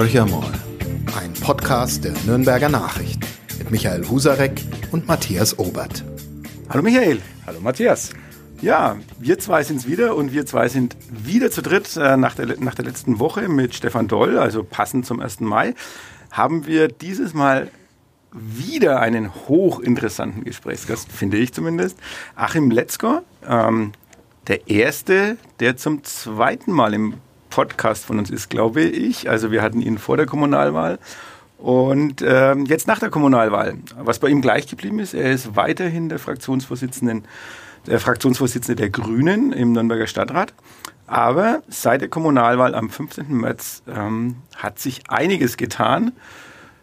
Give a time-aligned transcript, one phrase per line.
[0.00, 0.50] Horcher mal,
[1.20, 3.20] ein Podcast der Nürnberger Nachrichten
[3.58, 6.02] mit Michael Husarek und Matthias Obert.
[6.70, 7.20] Hallo Michael.
[7.46, 8.08] Hallo Matthias.
[8.62, 12.58] Ja, wir zwei sind's wieder und wir zwei sind wieder zu dritt äh, nach, der,
[12.60, 15.40] nach der letzten Woche mit Stefan Doll, also passend zum 1.
[15.40, 15.74] Mai,
[16.30, 17.70] haben wir dieses Mal
[18.32, 21.98] wieder einen hochinteressanten Gesprächsgast, finde ich zumindest.
[22.36, 23.92] Achim Letzko, ähm,
[24.46, 27.16] der erste, der zum zweiten Mal im
[27.50, 29.28] Podcast von uns ist, glaube ich.
[29.28, 30.98] Also wir hatten ihn vor der Kommunalwahl
[31.58, 33.74] und ähm, jetzt nach der Kommunalwahl.
[33.98, 37.22] Was bei ihm gleich geblieben ist, er ist weiterhin der Fraktionsvorsitzende,
[37.86, 40.54] der Fraktionsvorsitzende der Grünen im Nürnberger Stadtrat.
[41.06, 43.26] Aber seit der Kommunalwahl am 15.
[43.28, 46.12] März ähm, hat sich einiges getan.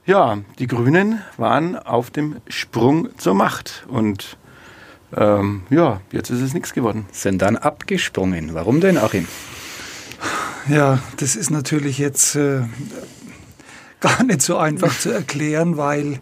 [0.05, 4.38] Ja, die Grünen waren auf dem Sprung zur Macht und
[5.15, 7.05] ähm, ja, jetzt ist es nichts geworden.
[7.12, 8.54] Sind dann abgesprungen.
[8.54, 9.27] Warum denn, Achim?
[10.70, 12.62] Ja, das ist natürlich jetzt äh,
[13.99, 16.20] gar nicht so einfach zu erklären, weil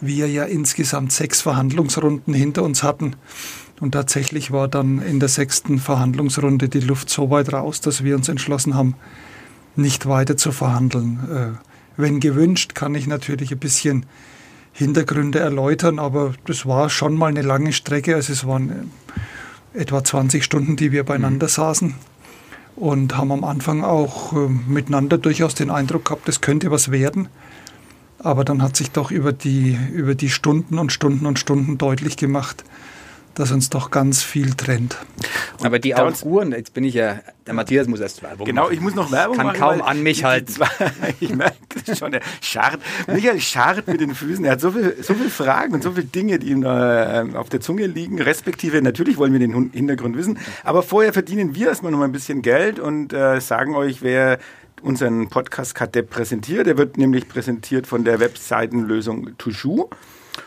[0.00, 3.16] wir ja insgesamt sechs Verhandlungsrunden hinter uns hatten.
[3.80, 8.16] Und tatsächlich war dann in der sechsten Verhandlungsrunde die Luft so weit raus, dass wir
[8.16, 8.94] uns entschlossen haben,
[9.74, 11.20] nicht weiter zu verhandeln.
[11.30, 14.06] Äh, wenn gewünscht, kann ich natürlich ein bisschen
[14.72, 18.14] Hintergründe erläutern, aber das war schon mal eine lange Strecke.
[18.14, 18.90] Also es waren
[19.74, 21.50] äh, etwa 20 Stunden, die wir beieinander mhm.
[21.50, 21.94] saßen
[22.78, 27.28] und haben am Anfang auch äh, miteinander durchaus den Eindruck gehabt, es könnte was werden.
[28.20, 32.16] Aber dann hat sich doch über die, über die Stunden und Stunden und Stunden deutlich
[32.16, 32.64] gemacht,
[33.38, 34.96] dass uns doch ganz viel trennt.
[35.62, 38.74] Aber die Auguren, jetzt bin ich ja, der Matthias muss erst Werbung Genau, machen.
[38.74, 39.58] ich muss noch Werbung Kann machen.
[39.58, 40.54] Kann kaum an mich halten.
[41.20, 44.44] ich merke das schon, der scharrt, Michael scharrt mit den Füßen.
[44.44, 47.48] Er hat so viele so viel Fragen und so viele Dinge, die ihm äh, auf
[47.48, 51.92] der Zunge liegen, respektive, natürlich wollen wir den Hintergrund wissen, aber vorher verdienen wir erstmal
[51.92, 54.38] noch mal ein bisschen Geld und äh, sagen euch, wer
[54.82, 56.66] unseren Podcast Kadepp präsentiert.
[56.66, 59.88] Der wird nämlich präsentiert von der Webseitenlösung Tushu.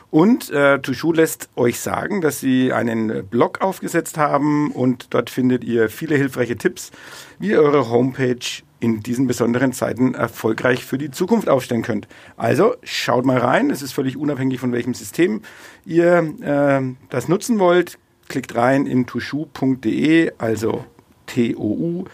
[0.09, 5.63] Und äh, Tushu lässt euch sagen, dass sie einen Blog aufgesetzt haben und dort findet
[5.63, 6.91] ihr viele hilfreiche Tipps,
[7.39, 12.07] wie ihr eure Homepage in diesen besonderen Zeiten erfolgreich für die Zukunft aufstellen könnt.
[12.35, 15.41] Also schaut mal rein, es ist völlig unabhängig von welchem System
[15.85, 17.97] ihr äh, das nutzen wollt.
[18.27, 20.85] Klickt rein in tushu.de, also
[21.27, 22.05] t-o-u-j-o-u.de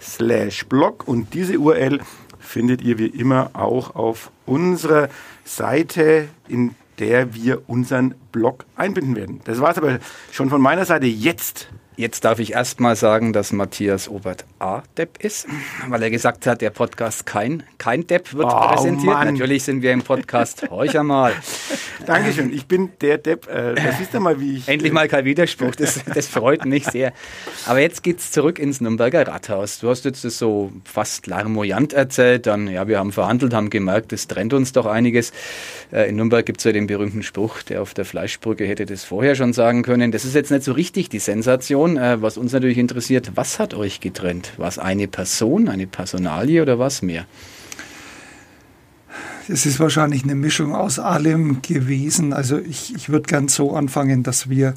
[0.00, 2.00] slash blog und diese URL
[2.38, 5.08] findet ihr wie immer auch auf unserer
[5.44, 9.40] Seite, in der wir unseren Blog einbinden werden.
[9.44, 9.98] Das war es aber
[10.30, 11.68] schon von meiner Seite jetzt.
[11.96, 14.82] Jetzt darf ich erstmal sagen, dass Matthias Obert A.
[14.96, 15.46] Depp ist,
[15.88, 19.12] weil er gesagt hat, der Podcast kein, kein Depp wird oh, präsentiert.
[19.12, 19.34] Mann.
[19.34, 21.34] Natürlich sind wir im Podcast Horch einmal.
[22.06, 23.46] Dankeschön, ich bin der Depp.
[23.46, 24.68] Äh, das ist mal, wie ich.
[24.68, 27.12] Endlich mal kein Widerspruch, das, das freut mich sehr.
[27.66, 29.78] Aber jetzt geht's zurück ins Nürnberger Rathaus.
[29.78, 34.14] Du hast jetzt das so fast larmoyant erzählt, dann, ja, wir haben verhandelt, haben gemerkt,
[34.14, 35.32] es trennt uns doch einiges.
[35.92, 39.04] Äh, in Nürnberg gibt es ja den berühmten Spruch, der auf der Fleischbrücke hätte das
[39.04, 40.10] vorher schon sagen können.
[40.10, 41.81] Das ist jetzt nicht so richtig die Sensation.
[41.86, 44.52] Äh, was uns natürlich interessiert, was hat euch getrennt?
[44.56, 47.26] War es eine Person, eine Personalie oder was mehr?
[49.48, 52.32] es ist wahrscheinlich eine Mischung aus allem gewesen.
[52.32, 54.74] Also ich, ich würde gern so anfangen, dass wir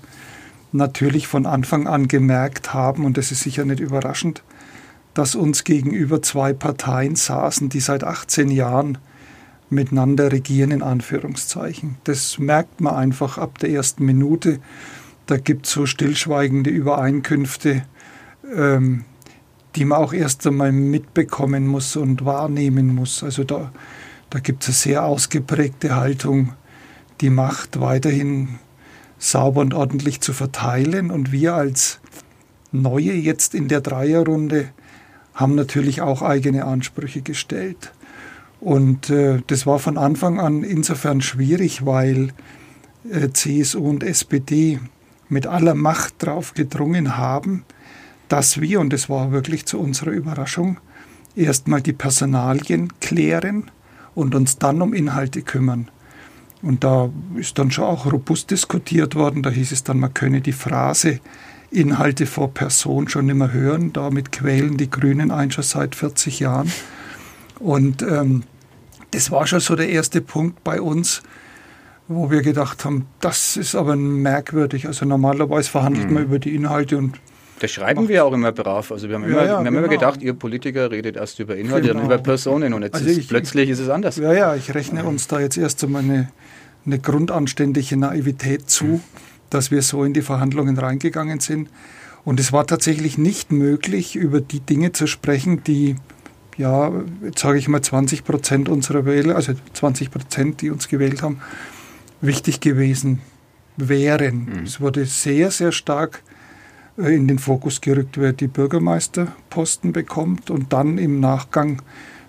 [0.71, 4.43] natürlich von Anfang an gemerkt haben, und das ist sicher nicht überraschend,
[5.13, 8.97] dass uns gegenüber zwei Parteien saßen, die seit 18 Jahren
[9.69, 11.97] miteinander regieren, in Anführungszeichen.
[12.03, 14.59] Das merkt man einfach ab der ersten Minute.
[15.25, 17.83] Da gibt es so stillschweigende Übereinkünfte,
[18.55, 19.05] ähm,
[19.75, 23.23] die man auch erst einmal mitbekommen muss und wahrnehmen muss.
[23.23, 23.71] Also da
[24.35, 26.53] da gibt es eine sehr ausgeprägte Haltung,
[27.21, 28.59] die Macht weiterhin
[29.17, 31.09] sauber und ordentlich zu verteilen.
[31.09, 31.99] Und wir als
[32.73, 34.69] Neue jetzt in der Dreierrunde
[35.33, 37.93] haben natürlich auch eigene Ansprüche gestellt.
[38.59, 42.33] Und äh, das war von Anfang an insofern schwierig, weil
[43.09, 44.79] äh, CSU und SPD
[45.29, 47.63] mit aller Macht darauf gedrungen haben,
[48.27, 50.79] dass wir, und das war wirklich zu unserer Überraschung,
[51.35, 53.71] erstmal die Personalien klären
[54.13, 55.89] und uns dann um Inhalte kümmern.
[56.61, 59.43] Und da ist dann schon auch robust diskutiert worden.
[59.43, 61.19] Da hieß es dann, man könne die Phrase
[61.69, 63.93] Inhalte vor Person schon nicht mehr hören.
[63.93, 66.71] Damit quälen die Grünen ein schon seit 40 Jahren.
[67.59, 68.43] Und ähm,
[69.11, 71.21] das war schon so der erste Punkt bei uns,
[72.07, 74.87] wo wir gedacht haben, das ist aber merkwürdig.
[74.87, 76.13] Also normalerweise verhandelt mhm.
[76.13, 77.19] man über die Inhalte und
[77.59, 78.91] das schreiben wir auch immer brav.
[78.91, 79.79] Also wir haben, immer, ja, ja, wir haben genau.
[79.79, 82.01] immer gedacht, ihr Politiker redet erst über Inhalte genau.
[82.01, 84.17] und über Personen und jetzt also ist, ich, plötzlich ist es anders.
[84.17, 86.29] Ja, ja, ich rechne uns da jetzt erst einmal eine,
[86.85, 88.99] eine grundanständige Naivität zu,
[89.49, 91.69] dass wir so in die Verhandlungen reingegangen sind.
[92.25, 95.95] Und es war tatsächlich nicht möglich, über die Dinge zu sprechen, die
[96.57, 96.91] ja,
[97.23, 101.41] jetzt sage ich mal 20 Prozent unserer Wähler, also 20 Prozent, die uns gewählt haben,
[102.25, 103.21] wichtig gewesen
[103.77, 104.45] wären.
[104.45, 104.63] Mhm.
[104.63, 106.23] Es wurde sehr, sehr stark
[106.97, 111.81] äh, in den Fokus gerückt, wer die Bürgermeisterposten bekommt und dann im Nachgang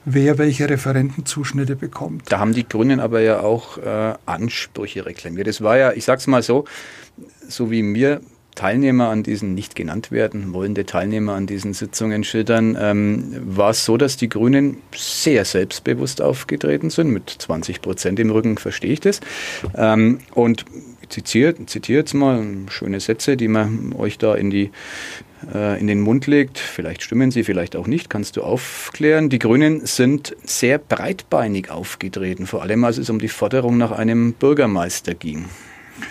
[0.06, 2.31] wer welche Referentenzuschnitte bekommt.
[2.31, 5.48] Da haben die Grünen aber ja auch äh, Ansprüche reklamiert.
[5.48, 6.64] Es war ja, ich sag's mal so,
[7.49, 8.20] so wie mir
[8.56, 13.85] Teilnehmer an diesen nicht genannt werden, wollende Teilnehmer an diesen Sitzungen schildern, ähm, war es
[13.85, 17.11] so, dass die Grünen sehr selbstbewusst aufgetreten sind.
[17.11, 19.20] Mit 20 Prozent im Rücken verstehe ich das.
[19.76, 20.64] Ähm, und
[21.08, 24.70] zitiert, zitiere jetzt mal schöne Sätze, die man euch da in die
[25.55, 26.59] äh, in den Mund legt.
[26.59, 29.29] Vielleicht stimmen sie, vielleicht auch nicht, kannst du aufklären.
[29.29, 34.32] Die Grünen sind sehr breitbeinig aufgetreten, vor allem als es um die Forderung nach einem
[34.32, 35.44] Bürgermeister ging.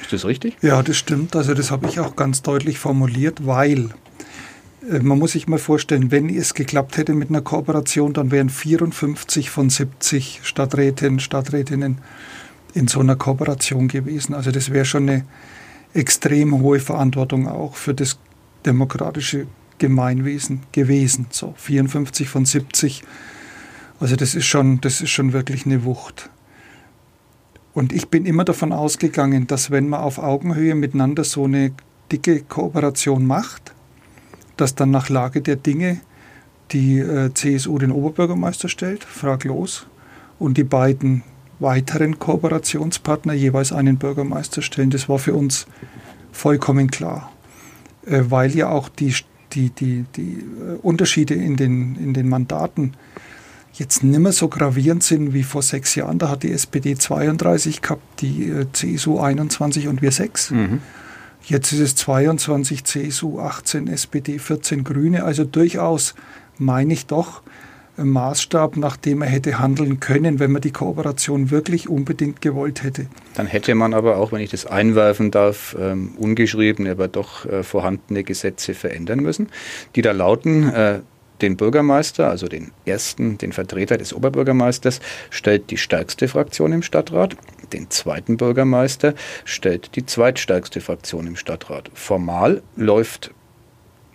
[0.02, 0.58] Ist das richtig?
[0.62, 1.36] Ja, das stimmt.
[1.36, 3.90] Also das habe ich auch ganz deutlich formuliert, weil
[4.90, 8.50] äh, man muss sich mal vorstellen, wenn es geklappt hätte mit einer Kooperation, dann wären
[8.50, 12.00] 54 von 70 Stadträtinnen, Stadträtinnen
[12.74, 14.34] in so einer Kooperation gewesen.
[14.34, 15.26] Also das wäre schon eine
[15.94, 18.20] extrem hohe Verantwortung auch für das
[18.66, 19.48] demokratische
[19.78, 21.28] Gemeinwesen gewesen.
[21.30, 23.04] So 54 von 70.
[24.00, 26.30] Also das ist schon, das ist schon wirklich eine Wucht.
[27.76, 31.74] Und ich bin immer davon ausgegangen, dass wenn man auf Augenhöhe miteinander so eine
[32.10, 33.74] dicke Kooperation macht,
[34.56, 36.00] dass dann nach Lage der Dinge
[36.72, 39.88] die äh, CSU den Oberbürgermeister stellt, fraglos,
[40.40, 41.24] und die beiden
[41.60, 44.90] weiteren Kooperationspartner jeweils einen Bürgermeister stellen.
[44.90, 45.68] Das war für uns
[46.32, 47.32] vollkommen klar,
[48.06, 49.14] äh, weil ja auch die,
[49.52, 52.94] die, die, die äh, Unterschiede in den, in den Mandaten
[53.78, 56.18] jetzt nicht mehr so gravierend sind wie vor sechs Jahren.
[56.18, 60.52] Da hat die SPD 32 gehabt, die äh, CSU 21 und wir 6.
[60.52, 60.82] Mhm.
[61.44, 65.24] Jetzt ist es 22 CSU, 18 SPD, 14 Grüne.
[65.24, 66.16] Also durchaus
[66.58, 67.44] meine ich doch
[67.98, 72.84] ein Maßstab, nach dem er hätte handeln können, wenn man die Kooperation wirklich unbedingt gewollt
[72.84, 73.08] hätte.
[73.36, 77.64] Dann hätte man aber auch, wenn ich das einwerfen darf, ähm, ungeschriebene, aber doch äh,
[77.64, 79.48] vorhandene Gesetze verändern müssen,
[79.96, 81.00] die da lauten, äh,
[81.42, 85.00] den Bürgermeister, also den ersten, den Vertreter des Oberbürgermeisters,
[85.30, 87.36] stellt die stärkste Fraktion im Stadtrat.
[87.74, 91.90] Den zweiten Bürgermeister stellt die zweitstärkste Fraktion im Stadtrat.
[91.94, 93.32] Formal läuft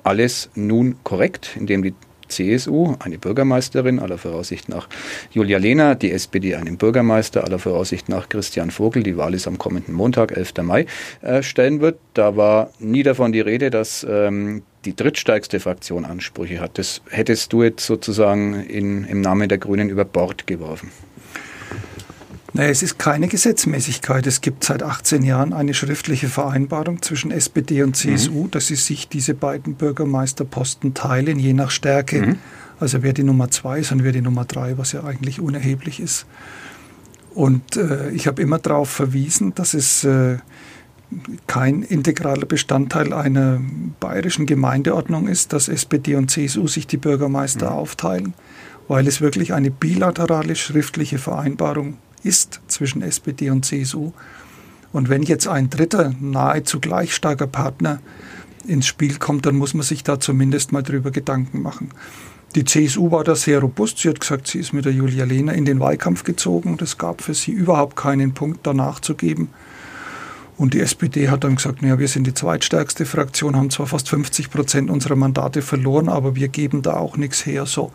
[0.03, 1.95] alles nun korrekt, indem die
[2.31, 4.89] CSU eine Bürgermeisterin, aller Voraussicht nach
[5.33, 9.59] Julia Lehner, die SPD einen Bürgermeister, aller Voraussicht nach Christian Vogel, die Wahl ist am
[9.59, 10.63] kommenden Montag, 11.
[10.63, 10.87] Mai,
[11.21, 11.99] äh, stellen wird.
[12.15, 16.79] Da war nie davon die Rede, dass ähm, die drittstärkste Fraktion Ansprüche hat.
[16.79, 20.91] Das hättest du jetzt sozusagen in, im Namen der Grünen über Bord geworfen.
[22.53, 24.27] Naja, es ist keine Gesetzmäßigkeit.
[24.27, 28.51] Es gibt seit 18 Jahren eine schriftliche Vereinbarung zwischen SPD und CSU, mhm.
[28.51, 32.21] dass sie sich diese beiden Bürgermeisterposten teilen, je nach Stärke.
[32.21, 32.39] Mhm.
[32.81, 36.01] Also wer die Nummer zwei ist und wer die Nummer drei, was ja eigentlich unerheblich
[36.01, 36.27] ist.
[37.35, 40.39] Und äh, ich habe immer darauf verwiesen, dass es äh,
[41.47, 43.61] kein integraler Bestandteil einer
[43.99, 47.77] bayerischen Gemeindeordnung ist, dass SPD und CSU sich die Bürgermeister mhm.
[47.77, 48.35] aufteilen,
[48.89, 54.13] weil es wirklich eine bilaterale schriftliche Vereinbarung ist zwischen SPD und CSU.
[54.93, 58.01] Und wenn jetzt ein dritter, nahezu gleich starker Partner
[58.67, 61.91] ins Spiel kommt, dann muss man sich da zumindest mal drüber Gedanken machen.
[62.57, 63.99] Die CSU war da sehr robust.
[63.99, 66.77] Sie hat gesagt, sie ist mit der Julia Lehner in den Wahlkampf gezogen.
[66.81, 69.51] Es gab für sie überhaupt keinen Punkt danach zu geben.
[70.61, 74.11] Und die SPD hat dann gesagt, naja, wir sind die zweitstärkste Fraktion, haben zwar fast
[74.11, 77.65] 50 Prozent unserer Mandate verloren, aber wir geben da auch nichts her.
[77.65, 77.93] So.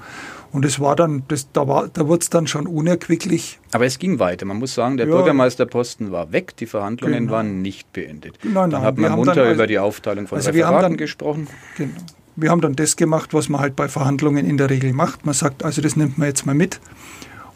[0.52, 3.60] Und es war dann, das, da, war, da wurde es dann schon unerquicklich.
[3.72, 4.48] Aber es ging weiter.
[4.48, 5.14] Man muss sagen, der ja.
[5.14, 7.34] Bürgermeisterposten war weg, die Verhandlungen genau.
[7.34, 8.40] waren nicht beendet.
[8.42, 11.48] Nein, nein, dann hat man munter dann, über die Aufteilung von also Referaten dann, gesprochen.
[11.78, 11.94] Genau.
[12.36, 15.24] Wir haben dann das gemacht, was man halt bei Verhandlungen in der Regel macht.
[15.24, 16.80] Man sagt, also das nimmt man jetzt mal mit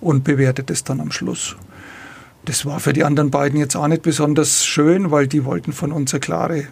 [0.01, 1.55] und bewertet es dann am Schluss.
[2.49, 5.91] Das war für die anderen beiden jetzt auch nicht besonders schön, weil die wollten von
[5.91, 6.63] uns eine klare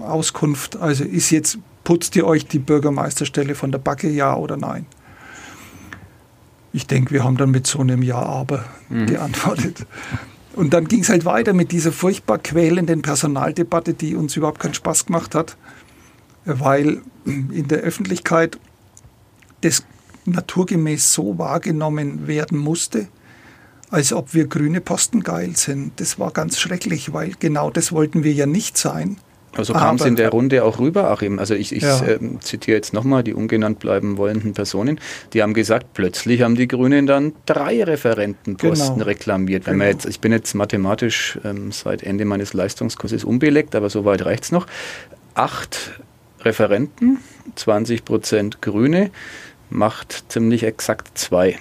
[0.00, 0.74] Auskunft.
[0.78, 4.84] Also ist jetzt, putzt ihr euch die Bürgermeisterstelle von der Backe, ja oder nein?
[6.72, 9.06] Ich denke, wir haben dann mit so einem Ja, aber mhm.
[9.06, 9.86] geantwortet.
[10.56, 14.74] Und dann ging es halt weiter mit dieser furchtbar quälenden Personaldebatte, die uns überhaupt keinen
[14.74, 15.56] Spaß gemacht hat,
[16.44, 18.58] weil in der Öffentlichkeit
[19.60, 19.84] das
[20.24, 23.06] naturgemäß so wahrgenommen werden musste,
[23.90, 26.00] als ob wir grüne Posten geil sind.
[26.00, 29.18] Das war ganz schrecklich, weil genau das wollten wir ja nicht sein.
[29.56, 31.38] Also kam es in der Runde auch rüber, Achim.
[31.38, 32.04] Also ich, ich ja.
[32.04, 35.00] äh, zitiere jetzt nochmal die ungenannt bleiben wollenden Personen.
[35.32, 39.04] Die haben gesagt, plötzlich haben die Grünen dann drei Referentenposten genau.
[39.06, 39.66] reklamiert.
[39.66, 39.90] Wenn genau.
[39.90, 44.52] jetzt, ich bin jetzt mathematisch ähm, seit Ende meines Leistungskurses unbeleckt, aber soweit reicht es
[44.52, 44.66] noch.
[45.34, 46.00] Acht
[46.40, 47.18] Referenten,
[47.54, 49.10] 20 Prozent Grüne
[49.70, 51.58] macht ziemlich exakt zwei.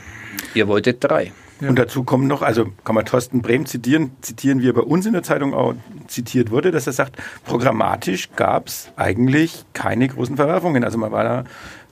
[0.53, 1.31] Ihr wolltet drei.
[1.61, 1.69] Ja.
[1.69, 5.05] Und dazu kommen noch, also kann man Thorsten Brehm zitieren, zitieren, wie er bei uns
[5.05, 5.73] in der Zeitung auch
[6.07, 10.83] zitiert wurde, dass er sagt, programmatisch gab es eigentlich keine großen Verwerfungen.
[10.83, 11.43] Also man war da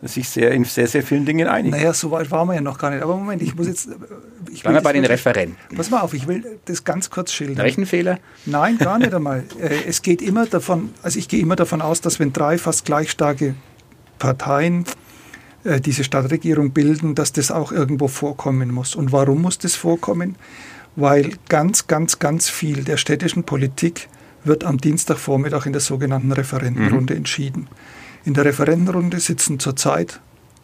[0.01, 1.72] sich sehr in sehr, sehr vielen Dingen einig.
[1.72, 3.01] Naja, so weit waren wir ja noch gar nicht.
[3.01, 3.89] Aber Moment, ich muss jetzt.
[4.51, 5.55] Ich wir bei den Referenten.
[5.75, 7.62] Pass mal auf, ich will das ganz kurz schildern.
[7.62, 8.20] Rechenfehler?
[8.46, 9.43] Nein, gar nicht einmal.
[9.60, 12.86] Äh, es geht immer davon, also ich gehe immer davon aus, dass wenn drei fast
[12.86, 13.55] gleich starke
[14.20, 14.86] Parteien
[15.63, 18.96] äh, diese Stadtregierung bilden, dass das auch irgendwo vorkommen muss.
[18.96, 20.36] Und warum muss das vorkommen?
[20.96, 24.10] Weil ganz, ganz, ganz viel der städtischen Politik
[24.43, 27.20] wird am Dienstagvormittag in der sogenannten Referentenrunde mhm.
[27.20, 27.67] entschieden.
[28.25, 30.20] In der Referentenrunde sitzen zurzeit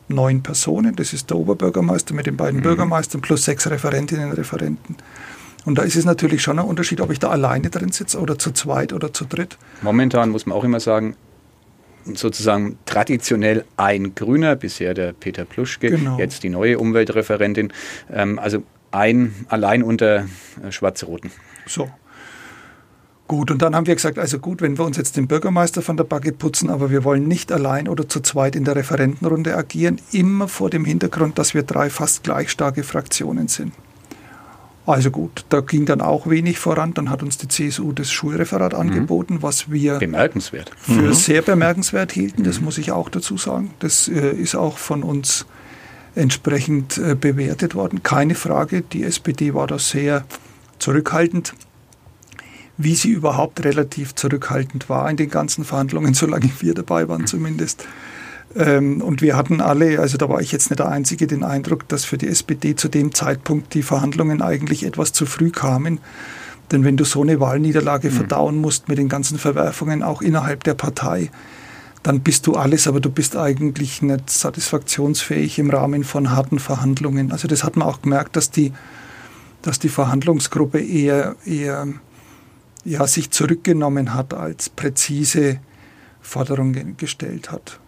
[0.08, 0.96] neun Personen.
[0.96, 2.63] Das ist der Oberbürgermeister mit den beiden mhm.
[2.63, 4.98] Bürgermeistern plus sechs Referentinnen und Referenten.
[5.65, 8.39] Und da ist es natürlich schon ein Unterschied, ob ich da alleine drin sitze oder
[8.39, 9.58] zu zweit oder zu dritt.
[9.82, 11.15] Momentan muss man auch immer sagen,
[12.16, 16.18] sozusagen traditionell ein Grüner, bisher der Peter Pluschke, genau.
[16.18, 17.74] jetzt die neue Umweltreferentin.
[18.12, 20.25] Ähm, also ein allein unter
[20.63, 21.32] äh, Schwarz-Roten.
[21.66, 21.89] So.
[23.28, 25.98] Gut, und dann haben wir gesagt, also gut, wenn wir uns jetzt den Bürgermeister von
[25.98, 30.01] der Backe putzen, aber wir wollen nicht allein oder zu zweit in der Referentenrunde agieren,
[30.12, 33.74] immer vor dem Hintergrund, dass wir drei fast gleich starke Fraktionen sind.
[34.89, 36.96] Also gut, da ging dann auch wenig voran.
[36.96, 38.79] Dann hat uns die CSU das Schulreferat mhm.
[38.79, 40.72] angeboten, was wir bemerkenswert.
[40.79, 41.13] für mhm.
[41.13, 42.43] sehr bemerkenswert hielten.
[42.43, 42.65] Das mhm.
[42.65, 43.72] muss ich auch dazu sagen.
[43.77, 45.46] Das äh, ist auch von uns
[46.15, 48.01] entsprechend äh, bewertet worden.
[48.01, 50.25] Keine Frage, die SPD war da sehr
[50.79, 51.53] zurückhaltend.
[52.77, 57.86] Wie sie überhaupt relativ zurückhaltend war in den ganzen Verhandlungen, solange wir dabei waren zumindest.
[58.56, 61.88] Ähm, und wir hatten alle, also da war ich jetzt nicht der Einzige, den Eindruck,
[61.88, 66.00] dass für die SPD zu dem Zeitpunkt die Verhandlungen eigentlich etwas zu früh kamen.
[66.72, 68.15] Denn wenn du so eine Wahlniederlage mhm.
[68.15, 71.32] verdauen musst mit den ganzen Verwerfungen auch innerhalb der Partei,
[72.03, 77.32] dann bist du alles, aber du bist eigentlich nicht satisfaktionsfähig im Rahmen von harten Verhandlungen.
[77.32, 78.72] Also das hat man auch gemerkt, dass die,
[79.62, 81.88] dass die Verhandlungsgruppe eher, eher
[82.86, 85.60] ja, sich zurückgenommen hat, als präzise
[86.22, 87.79] Forderungen gestellt hat.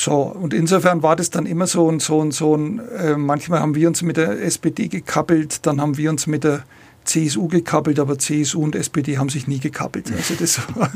[0.00, 2.52] So, und insofern war das dann immer so und so und so.
[2.52, 6.42] Und, äh, manchmal haben wir uns mit der SPD gekappelt, dann haben wir uns mit
[6.42, 6.64] der
[7.04, 10.10] CSU gekappelt, aber CSU und SPD haben sich nie gekappelt.
[10.10, 10.90] Also das war,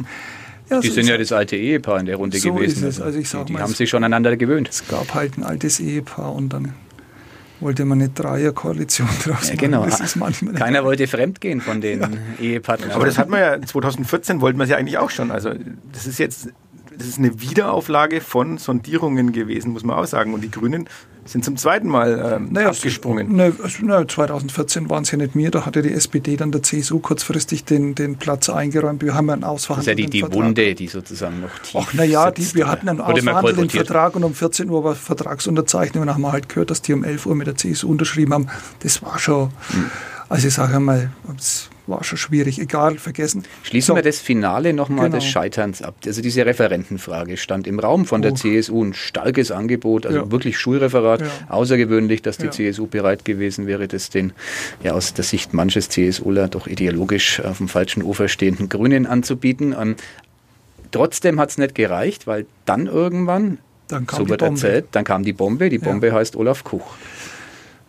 [0.71, 2.89] ja, die so sind ja das alte Ehepaar in der Runde so gewesen.
[2.89, 3.01] Ist es.
[3.03, 4.71] Also ich sag die, die mal, haben sich schon aneinander gewöhnt.
[4.71, 6.73] Es gab halt ein altes Ehepaar und dann
[7.61, 9.87] wollte man eine Dreierkoalition draus ja, genau.
[10.17, 10.55] machen.
[10.55, 12.09] Keiner wollte fremdgehen von den ja.
[12.41, 12.93] Ehepartnern.
[12.93, 15.31] Aber das hat man ja 2014 wollten wir es ja eigentlich auch schon.
[15.31, 15.51] Also
[15.93, 16.49] das ist jetzt
[16.97, 20.35] das ist eine Wiederauflage von Sondierungen gewesen, muss man auch sagen.
[20.35, 20.89] Und die Grünen
[21.25, 23.35] sind zum zweiten Mal ähm, naja, abgesprungen.
[23.35, 23.55] Ne,
[24.07, 27.95] 2014 waren es ja nicht mir, da hatte die SPD dann der CSU kurzfristig den,
[27.95, 29.03] den Platz eingeräumt.
[29.03, 31.95] Wir haben einen ausverhandelten Das ist ja die, die Wunde, die sozusagen noch tief Ach,
[31.95, 36.23] naja, wir hatten einen ausverhandelten Vertrag und um 14 Uhr war Vertragsunterzeichnung und dann haben
[36.23, 38.49] wir halt gehört, dass die um 11 Uhr mit der CSU unterschrieben haben.
[38.81, 39.91] Das war schon, hm.
[40.29, 41.11] also ich sage einmal,
[41.87, 42.59] war schon schwierig.
[42.59, 43.45] Egal, vergessen.
[43.63, 43.95] Schließen so.
[43.97, 45.19] wir das Finale nochmal genau.
[45.19, 45.95] des Scheiterns ab.
[46.07, 48.37] Also diese Referentenfrage stand im Raum von der oh.
[48.37, 50.31] CSU ein starkes Angebot, also ja.
[50.31, 51.21] wirklich Schulreferat.
[51.21, 51.27] Ja.
[51.49, 52.51] Außergewöhnlich, dass die ja.
[52.51, 54.33] CSU bereit gewesen wäre, das den
[54.83, 59.75] ja aus der Sicht manches CSUler doch ideologisch auf dem falschen Ufer stehenden Grünen anzubieten.
[59.79, 59.97] Ähm,
[60.91, 63.59] trotzdem hat es nicht gereicht, weil dann irgendwann,
[64.11, 65.69] so wird erzählt, dann kam die Bombe.
[65.69, 66.97] Die Bombe heißt Olaf Kuch.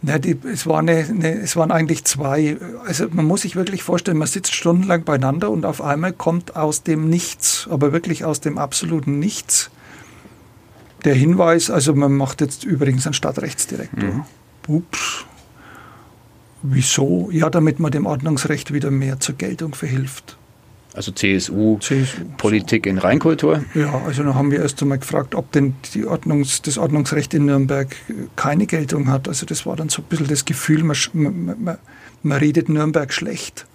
[0.05, 2.57] Ja, die, es, war eine, eine, es waren eigentlich zwei.
[2.85, 6.83] Also man muss sich wirklich vorstellen, man sitzt stundenlang beieinander und auf einmal kommt aus
[6.83, 9.71] dem Nichts, aber wirklich aus dem absoluten Nichts,
[11.05, 14.09] der Hinweis, also man macht jetzt übrigens einen Stadtrechtsdirektor.
[14.09, 14.23] Mhm.
[14.67, 15.25] Ups.
[16.63, 17.29] Wieso?
[17.31, 20.37] Ja, damit man dem Ordnungsrecht wieder mehr zur Geltung verhilft.
[20.95, 23.65] Also CSU, CSU Politik in Reinkultur?
[23.73, 27.45] Ja, also da haben wir erst einmal gefragt, ob denn die Ordnungs-, das Ordnungsrecht in
[27.45, 27.93] Nürnberg
[28.37, 29.27] keine Geltung hat.
[29.27, 31.77] Also das war dann so ein bisschen das Gefühl, man, man,
[32.23, 33.65] man redet Nürnberg schlecht.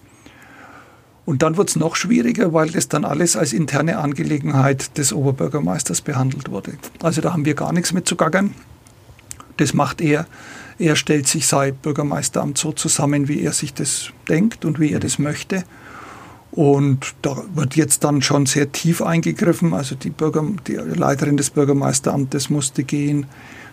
[1.26, 6.00] Und dann wurde es noch schwieriger, weil das dann alles als interne Angelegenheit des Oberbürgermeisters
[6.00, 6.72] behandelt wurde.
[7.02, 8.54] Also da haben wir gar nichts mit zu gackern.
[9.58, 10.26] Das macht er.
[10.78, 15.00] Er stellt sich sein Bürgermeisteramt so zusammen, wie er sich das denkt und wie er
[15.00, 15.64] das möchte.
[16.52, 19.72] Und da wird jetzt dann schon sehr tief eingegriffen.
[19.72, 23.26] Also die, Bürger, die Leiterin des Bürgermeisteramtes musste gehen.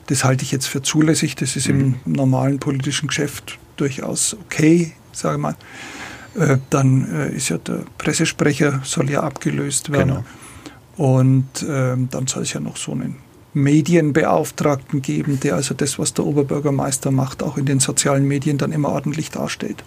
[0.07, 1.35] Das halte ich jetzt für zulässig.
[1.35, 1.95] Das ist mhm.
[2.05, 5.55] im normalen politischen Geschäft durchaus okay, sage ich mal.
[6.35, 10.23] Äh, dann äh, ist ja der Pressesprecher, soll ja abgelöst werden.
[10.97, 11.13] Genau.
[11.13, 13.17] Und äh, dann soll es ja noch so einen
[13.53, 18.71] Medienbeauftragten geben, der also das, was der Oberbürgermeister macht, auch in den sozialen Medien dann
[18.71, 19.83] immer ordentlich darstellt.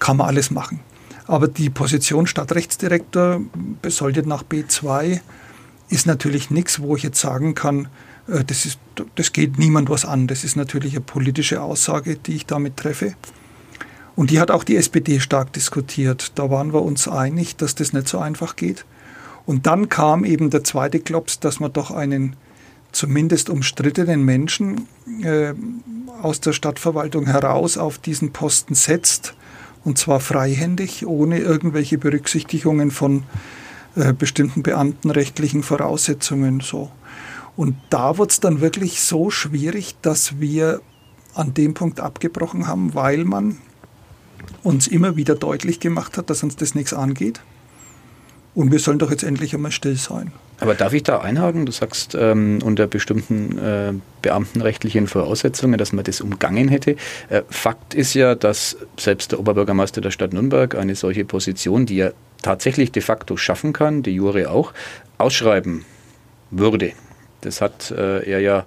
[0.00, 0.80] Kann man alles machen.
[1.32, 3.40] Aber die Position Stadtrechtsdirektor
[3.80, 5.20] besoldet nach B2
[5.88, 7.88] ist natürlich nichts, wo ich jetzt sagen kann,
[8.28, 8.78] Äh, das, ist,
[9.14, 10.26] das geht niemand was an.
[10.26, 13.14] Das ist natürlich eine politische Aussage, die ich damit treffe.
[14.14, 16.32] Und die hat auch die SPD stark diskutiert.
[16.34, 18.84] Da waren wir uns einig, dass das nicht so einfach geht.
[19.46, 22.36] Und dann kam eben der zweite Klops, dass man doch einen
[22.92, 24.86] zumindest umstrittenen Menschen
[25.22, 25.54] äh,
[26.20, 29.34] aus der Stadtverwaltung heraus auf diesen Posten setzt.
[29.84, 33.24] Und zwar freihändig, ohne irgendwelche Berücksichtigungen von
[33.96, 36.60] äh, bestimmten beamtenrechtlichen Voraussetzungen.
[36.60, 36.90] So.
[37.56, 40.80] Und da wird es dann wirklich so schwierig, dass wir
[41.34, 43.58] an dem Punkt abgebrochen haben, weil man
[44.62, 47.40] uns immer wieder deutlich gemacht hat, dass uns das nichts angeht.
[48.54, 50.32] Und wir sollen doch jetzt endlich einmal still sein.
[50.62, 51.66] Aber darf ich da einhaken?
[51.66, 53.92] Du sagst, ähm, unter bestimmten äh,
[54.22, 56.96] beamtenrechtlichen Voraussetzungen, dass man das umgangen hätte.
[57.28, 61.98] Äh, Fakt ist ja, dass selbst der Oberbürgermeister der Stadt Nürnberg eine solche Position, die
[61.98, 64.72] er tatsächlich de facto schaffen kann, die Jure auch,
[65.18, 65.84] ausschreiben
[66.50, 66.92] würde.
[67.40, 68.66] Das hat äh, er ja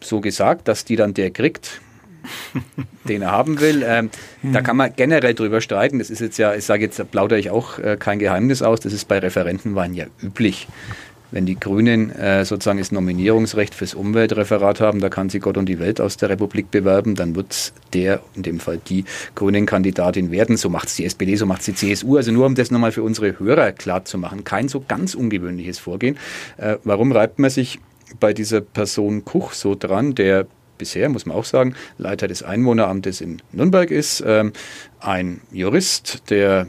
[0.00, 1.82] so gesagt, dass die dann der kriegt,
[3.08, 3.84] den er haben will.
[3.86, 4.10] Ähm,
[4.42, 4.52] hm.
[4.52, 5.98] Da kann man generell drüber streiten.
[5.98, 8.80] Das ist jetzt ja, ich sage jetzt, da plaudere ich auch äh, kein Geheimnis aus.
[8.80, 10.68] Das ist bei Referentenwahlen ja üblich.
[11.32, 15.66] Wenn die Grünen äh, sozusagen das Nominierungsrecht fürs Umweltreferat haben, da kann sie Gott und
[15.66, 19.04] die Welt aus der Republik bewerben, dann wird der, in dem Fall die
[19.36, 20.56] Grünen-Kandidatin werden.
[20.56, 22.16] So macht es die SPD, so macht es die CSU.
[22.16, 24.42] Also nur um das nochmal für unsere Hörer klar zu machen.
[24.42, 26.18] Kein so ganz ungewöhnliches Vorgehen.
[26.56, 27.78] Äh, warum reibt man sich
[28.18, 30.46] bei dieser Person Kuch so dran, der
[30.80, 34.52] bisher, muss man auch sagen, Leiter des Einwohneramtes in Nürnberg ist, ähm,
[34.98, 36.66] ein Jurist, der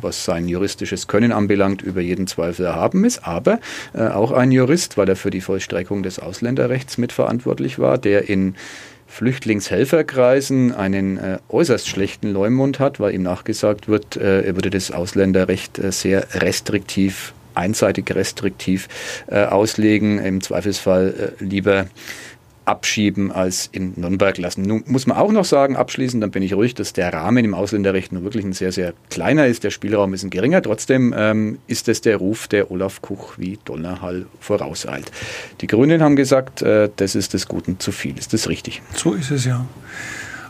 [0.00, 3.60] was sein juristisches Können anbelangt, über jeden Zweifel erhaben ist, aber
[3.94, 8.56] äh, auch ein Jurist, weil er für die Vollstreckung des Ausländerrechts mitverantwortlich war, der in
[9.06, 14.90] Flüchtlingshelferkreisen einen äh, äußerst schlechten Leumund hat, weil ihm nachgesagt wird, äh, er würde das
[14.90, 18.88] Ausländerrecht äh, sehr restriktiv, einseitig restriktiv
[19.28, 21.86] äh, auslegen, im Zweifelsfall äh, lieber
[22.66, 24.62] abschieben als in Nürnberg lassen.
[24.62, 27.54] Nun muss man auch noch sagen, abschließend, dann bin ich ruhig, dass der Rahmen im
[27.54, 29.64] Ausländerrecht nur wirklich ein sehr, sehr kleiner ist.
[29.64, 30.60] Der Spielraum ist ein geringer.
[30.60, 35.10] Trotzdem ähm, ist es der Ruf, der Olaf Kuch wie Donnerhall vorauseilt.
[35.60, 38.18] Die Grünen haben gesagt, äh, das ist des Guten zu viel.
[38.18, 38.82] Ist das richtig?
[38.94, 39.64] So ist es ja.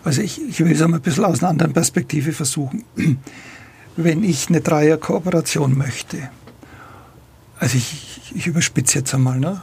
[0.02, 2.84] Also ich, ich will es einmal ein bisschen aus einer anderen Perspektive versuchen.
[3.96, 6.30] Wenn ich eine Dreierkooperation möchte,
[7.58, 9.62] also ich, ich überspitze jetzt einmal, ne?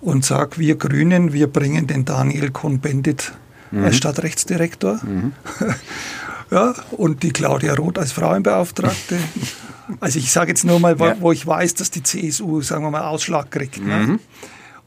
[0.00, 3.32] Und sage, wir Grünen, wir bringen den Daniel Cohn-Bendit
[3.70, 3.84] mhm.
[3.84, 5.32] als Stadtrechtsdirektor mhm.
[6.50, 9.18] ja, und die Claudia Roth als Frauenbeauftragte.
[10.00, 11.16] also ich sage jetzt nur mal, wo, ja.
[11.20, 13.84] wo, ich weiß, dass die CSU, sagen wir mal, Ausschlag kriegt.
[13.84, 13.96] Ne?
[13.96, 14.12] Mhm.
[14.12, 14.18] Ne?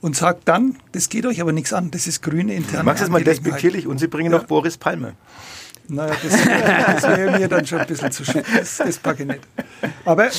[0.02, 3.10] Und sagt dann, das geht euch aber nichts an, das ist grüne interne Machst es
[3.10, 4.40] mal despektierlich und Sie bringen ja.
[4.40, 5.14] noch Boris Palme.
[5.88, 8.44] Naja, das, das wäre mir dann schon ein bisschen zu schön.
[8.56, 9.42] Das, das packe ich nicht.
[10.06, 10.30] Aber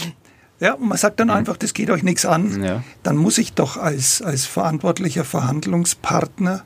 [0.62, 1.35] ja, und man sagt dann mhm.
[1.35, 2.62] einfach, das geht euch nichts an.
[2.62, 2.85] Ja.
[3.03, 6.62] Dann muss ich doch als, als verantwortlicher Verhandlungspartner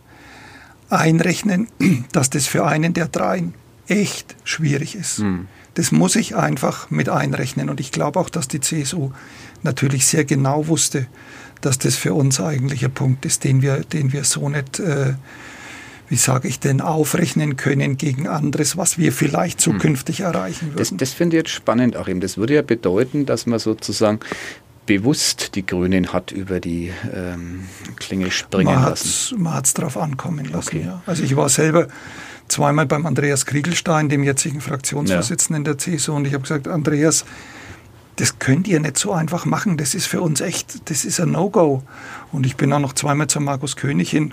[0.91, 1.69] einrechnen,
[2.13, 3.55] dass das für einen der dreien
[3.89, 5.21] echt schwierig ist.
[5.21, 5.49] Mhm.
[5.73, 7.71] Das muss ich einfach mit einrechnen.
[7.71, 9.13] Und ich glaube auch, dass die CSU
[9.63, 11.07] natürlich sehr genau wusste,
[11.63, 15.15] dass das für uns eigentlich ein Punkt ist, den wir, den wir so nicht äh,
[16.09, 19.75] wie sage ich denn, aufrechnen können gegen anderes, was wir vielleicht hm.
[19.75, 20.27] zukünftig hm.
[20.27, 20.79] erreichen würden.
[20.79, 22.21] Das, das finde ich jetzt spannend, Achim.
[22.21, 24.21] Das würde ja bedeuten, dass man sozusagen
[24.87, 27.65] bewusst die Grünen hat über die ähm,
[27.97, 29.43] Klinge springen man lassen.
[29.43, 30.85] Man hat es darauf ankommen lassen, okay.
[30.87, 31.03] ja.
[31.07, 31.89] Also ich war selber
[32.47, 35.73] zweimal beim Andreas Kriegelstein, dem jetzigen Fraktionsvorsitzenden ja.
[35.73, 37.25] der CSU, und ich habe gesagt, Andreas,
[38.15, 41.33] das könnt ihr nicht so einfach machen, das ist für uns echt, das ist ein
[41.33, 41.83] No-Go.
[42.33, 44.33] Und ich bin auch noch zweimal zu Markus König hin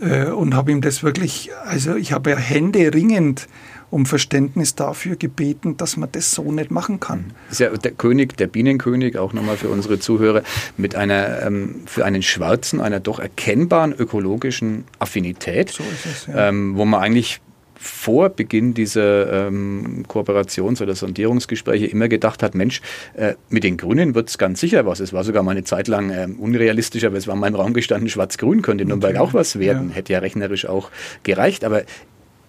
[0.00, 3.48] und habe ihm das wirklich, also ich habe ja Hände ringend
[3.90, 7.32] um Verständnis dafür gebeten, dass man das so nicht machen kann.
[7.48, 10.42] Das ist ja der König, der Bienenkönig, auch nochmal für unsere Zuhörer,
[10.76, 16.48] mit einer, ähm, für einen Schwarzen, einer doch erkennbaren ökologischen Affinität, so es, ja.
[16.48, 17.40] ähm, wo man eigentlich
[17.78, 22.80] vor Beginn dieser ähm, Kooperations- oder Sondierungsgespräche immer gedacht hat, Mensch,
[23.14, 25.00] äh, mit den Grünen wird es ganz sicher was.
[25.00, 27.74] Es war sogar mal eine Zeit lang äh, unrealistisch, aber es war in meinem Raum
[27.74, 29.90] gestanden, Schwarz-Grün könnte in Nürnberg auch was werden.
[29.90, 29.96] Ja.
[29.96, 30.90] Hätte ja rechnerisch auch
[31.22, 31.64] gereicht.
[31.64, 31.82] Aber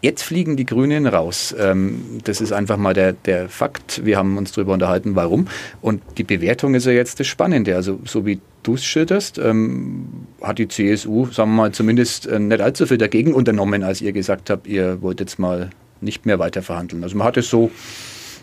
[0.01, 1.55] Jetzt fliegen die Grünen raus.
[1.57, 4.05] Ähm, das ist einfach mal der, der Fakt.
[4.05, 5.47] Wir haben uns darüber unterhalten, warum.
[5.81, 7.75] Und die Bewertung ist ja jetzt das Spannende.
[7.75, 10.07] Also so wie du es schilderst, ähm,
[10.41, 14.11] hat die CSU, sagen wir mal, zumindest äh, nicht allzu viel dagegen unternommen, als ihr
[14.11, 17.03] gesagt habt, ihr wollt jetzt mal nicht mehr weiter verhandeln.
[17.03, 17.71] Also man hat es so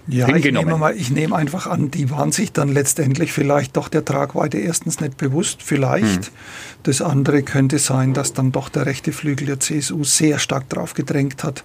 [0.07, 3.89] ja, ich nehme, mal, ich nehme einfach an, die waren sich dann letztendlich vielleicht doch
[3.89, 6.27] der Tragweite erstens nicht bewusst, vielleicht.
[6.27, 6.33] Hm.
[6.83, 10.93] Das andere könnte sein, dass dann doch der rechte Flügel der CSU sehr stark darauf
[10.93, 11.65] gedrängt hat,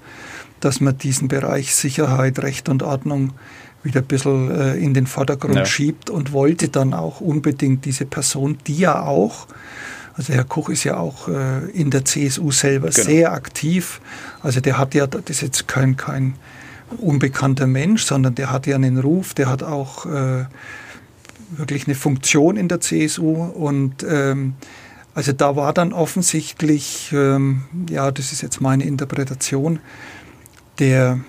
[0.62, 3.34] dass man diesen Bereich Sicherheit, Recht und Ordnung
[3.84, 5.66] wieder ein bisschen äh, in den Vordergrund ja.
[5.66, 9.48] schiebt und wollte dann auch unbedingt diese Person, die ja auch
[10.16, 13.08] Also Herr Koch ist ja auch äh, in der CSU selber genau.
[13.08, 14.02] sehr aktiv.
[14.42, 16.36] Also der hat ja, das ist jetzt kein, kein
[16.98, 20.46] unbekannter Mensch, sondern der hat ja einen Ruf, der hat auch äh,
[21.52, 24.54] wirklich eine Funktion in der CSU und ähm,
[25.14, 29.80] also da war dann offensichtlich, ähm, ja, das ist jetzt meine Interpretation,
[30.80, 31.20] der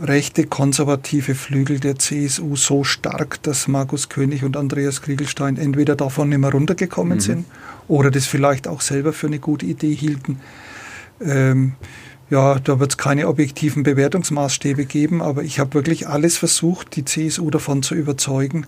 [0.00, 6.30] rechte konservative Flügel der CSU so stark, dass Markus König und Andreas Kriegelstein entweder davon
[6.30, 7.20] nicht mehr runtergekommen mhm.
[7.20, 7.46] sind
[7.88, 10.40] oder das vielleicht auch selber für eine gute Idee hielten.
[11.20, 11.74] Ähm,
[12.30, 17.04] ja, da wird es keine objektiven Bewertungsmaßstäbe geben, aber ich habe wirklich alles versucht, die
[17.04, 18.66] CSU davon zu überzeugen,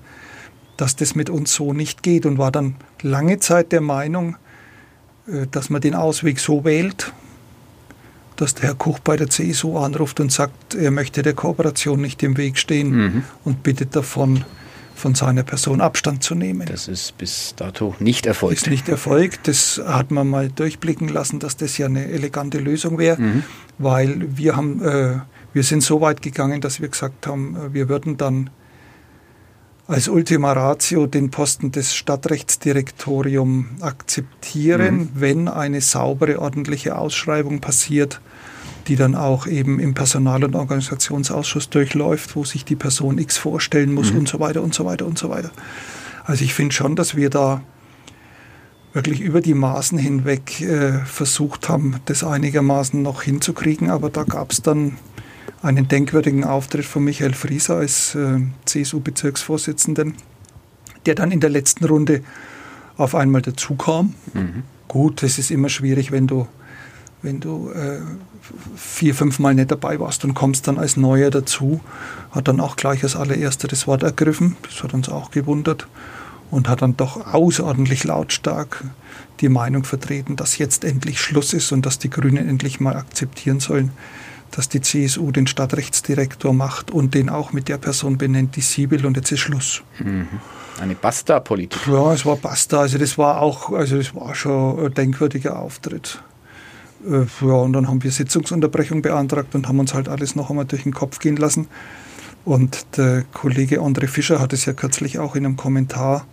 [0.76, 4.36] dass das mit uns so nicht geht und war dann lange Zeit der Meinung,
[5.26, 7.12] äh, dass man den Ausweg so wählt,
[8.36, 12.22] dass der Herr Koch bei der CSU anruft und sagt, er möchte der Kooperation nicht
[12.22, 13.22] im Weg stehen mhm.
[13.44, 14.44] und bittet davon,
[14.96, 16.66] von seiner Person Abstand zu nehmen.
[16.66, 18.56] Das ist bis dato nicht erfolgt.
[18.56, 19.46] Ist nicht erfolgt.
[19.46, 23.42] Das hat man mal durchblicken lassen, dass das ja eine elegante Lösung wäre, mhm.
[23.78, 25.18] weil wir haben, äh,
[25.52, 28.50] wir sind so weit gegangen, dass wir gesagt haben, äh, wir würden dann
[29.86, 35.10] als Ultima Ratio den Posten des Stadtrechtsdirektorium akzeptieren, mhm.
[35.14, 38.20] wenn eine saubere, ordentliche Ausschreibung passiert,
[38.88, 43.92] die dann auch eben im Personal- und Organisationsausschuss durchläuft, wo sich die Person X vorstellen
[43.92, 44.20] muss mhm.
[44.20, 45.50] und so weiter und so weiter und so weiter.
[46.24, 47.62] Also ich finde schon, dass wir da
[48.92, 54.52] wirklich über die Maßen hinweg äh, versucht haben, das einigermaßen noch hinzukriegen, aber da gab
[54.52, 54.96] es dann
[55.62, 60.14] einen denkwürdigen Auftritt von Michael Frieser als äh, CSU-Bezirksvorsitzenden,
[61.04, 62.22] der dann in der letzten Runde
[62.96, 64.14] auf einmal dazukam.
[64.32, 64.62] Mhm.
[64.88, 66.46] Gut, es ist immer schwierig, wenn du,
[67.26, 67.98] wenn du äh,
[68.76, 71.80] vier, fünf Mal nicht dabei warst und kommst dann als Neuer dazu.
[72.30, 74.56] Hat dann auch gleich als allererster das Wort ergriffen.
[74.62, 75.88] Das hat uns auch gewundert.
[76.52, 78.84] Und hat dann doch außerordentlich lautstark
[79.40, 83.58] die Meinung vertreten, dass jetzt endlich Schluss ist und dass die Grünen endlich mal akzeptieren
[83.58, 83.90] sollen,
[84.52, 88.88] dass die CSU den Stadtrechtsdirektor macht und den auch mit der Person benennt, die sie
[88.92, 89.82] will und jetzt ist Schluss.
[89.98, 90.28] Mhm.
[90.80, 91.88] Eine Basta-Politik.
[91.88, 92.80] Ja, es war Basta.
[92.80, 96.22] Also das war auch, also das war schon ein denkwürdiger Auftritt.
[97.04, 100.64] Äh, ja, und dann haben wir Sitzungsunterbrechung beantragt und haben uns halt alles noch einmal
[100.64, 101.68] durch den Kopf gehen lassen.
[102.44, 106.26] Und der Kollege André Fischer hat es ja kürzlich auch in einem Kommentar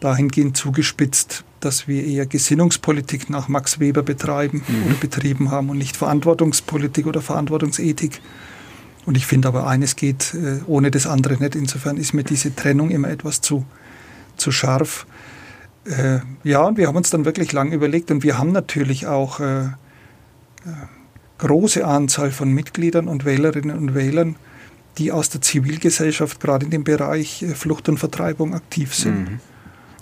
[0.00, 4.86] dahingehend zugespitzt, dass wir eher Gesinnungspolitik nach Max Weber betreiben mhm.
[4.86, 8.20] oder betrieben haben und nicht Verantwortungspolitik oder Verantwortungsethik.
[9.06, 11.54] Und ich finde aber, eines geht äh, ohne das andere nicht.
[11.54, 13.64] Insofern ist mir diese Trennung immer etwas zu,
[14.36, 15.06] zu scharf.
[15.84, 19.38] Äh, ja, und wir haben uns dann wirklich lang überlegt und wir haben natürlich auch
[21.38, 24.36] große Anzahl von Mitgliedern und Wählerinnen und Wählern,
[24.98, 29.30] die aus der Zivilgesellschaft gerade in dem Bereich äh, Flucht und Vertreibung aktiv sind.
[29.30, 29.40] Mhm.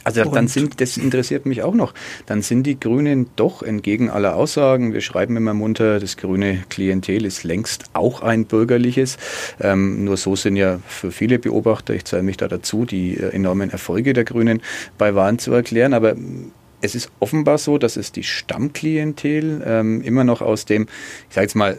[0.04, 1.94] Also dann sind, das interessiert mich auch noch,
[2.26, 7.24] dann sind die Grünen doch entgegen aller Aussagen, wir schreiben immer munter, das grüne Klientel
[7.24, 9.16] ist längst auch ein bürgerliches.
[9.60, 13.30] Ähm, nur so sind ja für viele Beobachter, ich zähle mich da dazu, die äh,
[13.30, 14.60] enormen Erfolge der Grünen
[14.98, 15.94] bei Wahlen zu erklären.
[15.94, 16.14] Aber
[16.84, 20.82] es ist offenbar so, dass es die Stammklientel ähm, immer noch aus dem,
[21.28, 21.78] ich sage jetzt mal,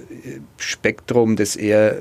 [0.58, 2.00] Spektrum, das eher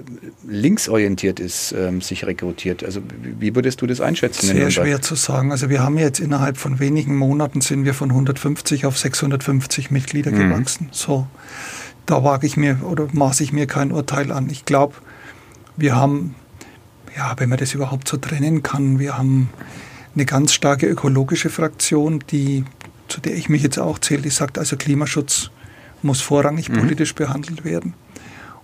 [0.49, 2.83] linksorientiert ist, ähm, sich rekrutiert.
[2.83, 3.03] Also
[3.39, 4.47] wie würdest du das einschätzen?
[4.47, 5.53] Sehr schwer zu sagen.
[5.53, 10.31] Also wir haben jetzt innerhalb von wenigen Monaten sind wir von 150 auf 650 Mitglieder
[10.31, 10.51] mhm.
[10.51, 10.89] gewachsen.
[10.91, 11.27] So,
[12.07, 14.49] da wage ich mir oder maße ich mir kein Urteil an.
[14.49, 14.95] Ich glaube,
[15.77, 16.35] wir haben,
[17.15, 19.51] ja, wenn man das überhaupt so trennen kann, wir haben
[20.15, 22.65] eine ganz starke ökologische Fraktion, die
[23.15, 25.51] zu der ich mich jetzt auch zähle, die sagt, also Klimaschutz
[26.03, 26.81] muss vorrangig mhm.
[26.81, 27.95] politisch behandelt werden.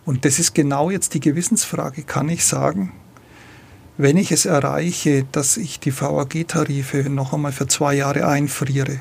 [0.04, 2.02] Und das ist genau jetzt die Gewissensfrage.
[2.02, 2.92] Kann ich sagen,
[3.96, 8.98] wenn ich es erreiche, dass ich die VAG-Tarife noch einmal für zwei Jahre einfriere,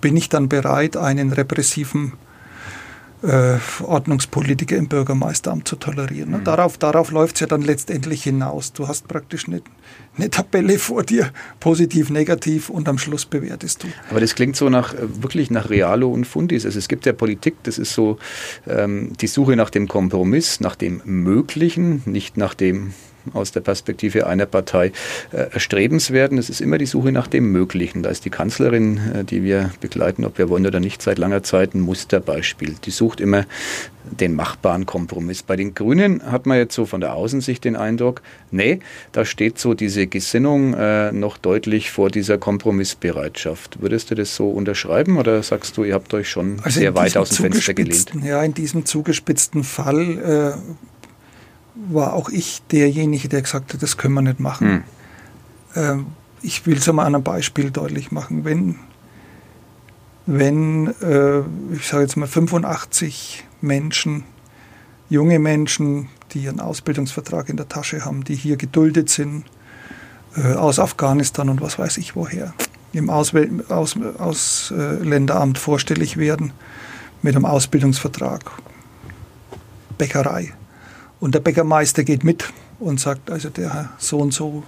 [0.00, 2.14] bin ich dann bereit, einen repressiven
[3.22, 6.30] äh, Ordnungspolitiker im Bürgermeisteramt zu tolerieren.
[6.30, 6.44] Mhm.
[6.44, 8.72] Darauf, darauf läuft es ja dann letztendlich hinaus.
[8.72, 9.62] Du hast praktisch eine,
[10.16, 13.88] eine Tabelle vor dir, positiv, negativ und am Schluss bewertest du.
[14.10, 16.64] Aber das klingt so nach äh, wirklich nach Realo und Fundis.
[16.64, 18.18] Also es gibt ja Politik, das ist so
[18.66, 22.92] ähm, die Suche nach dem Kompromiss, nach dem Möglichen, nicht nach dem
[23.34, 24.92] aus der Perspektive einer Partei
[25.32, 26.38] äh, erstrebenswerten.
[26.38, 28.02] Es ist immer die Suche nach dem Möglichen.
[28.02, 31.42] Da ist die Kanzlerin, äh, die wir begleiten, ob wir wollen oder nicht, seit langer
[31.42, 32.76] Zeit ein Musterbeispiel.
[32.84, 33.44] Die sucht immer
[34.10, 35.42] den machbaren Kompromiss.
[35.42, 38.80] Bei den Grünen hat man jetzt so von der Außensicht den Eindruck, nee,
[39.12, 43.80] da steht so diese Gesinnung äh, noch deutlich vor dieser Kompromissbereitschaft.
[43.80, 47.16] Würdest du das so unterschreiben oder sagst du, ihr habt euch schon also sehr weit
[47.16, 48.12] aus dem Fenster gelehnt?
[48.22, 50.97] Ja, in diesem zugespitzten Fall äh,
[51.88, 54.68] war auch ich derjenige, der gesagt hat, das können wir nicht machen.
[54.68, 54.82] Hm.
[55.74, 56.06] Ähm,
[56.42, 58.44] ich will es mal an einem Beispiel deutlich machen.
[58.44, 58.76] Wenn
[60.30, 61.40] wenn, äh,
[61.74, 64.24] ich sage jetzt mal 85 Menschen,
[65.08, 69.44] junge Menschen, die ihren Ausbildungsvertrag in der Tasche haben, die hier geduldet sind,
[70.36, 72.52] äh, aus Afghanistan und was weiß ich woher,
[72.92, 76.52] im Auswäl aus, Ausländeramt vorstellig werden
[77.22, 78.42] mit einem Ausbildungsvertrag.
[79.96, 80.52] Bäckerei.
[81.20, 84.62] Und der Bäckermeister geht mit und sagt, also der Herr so und so,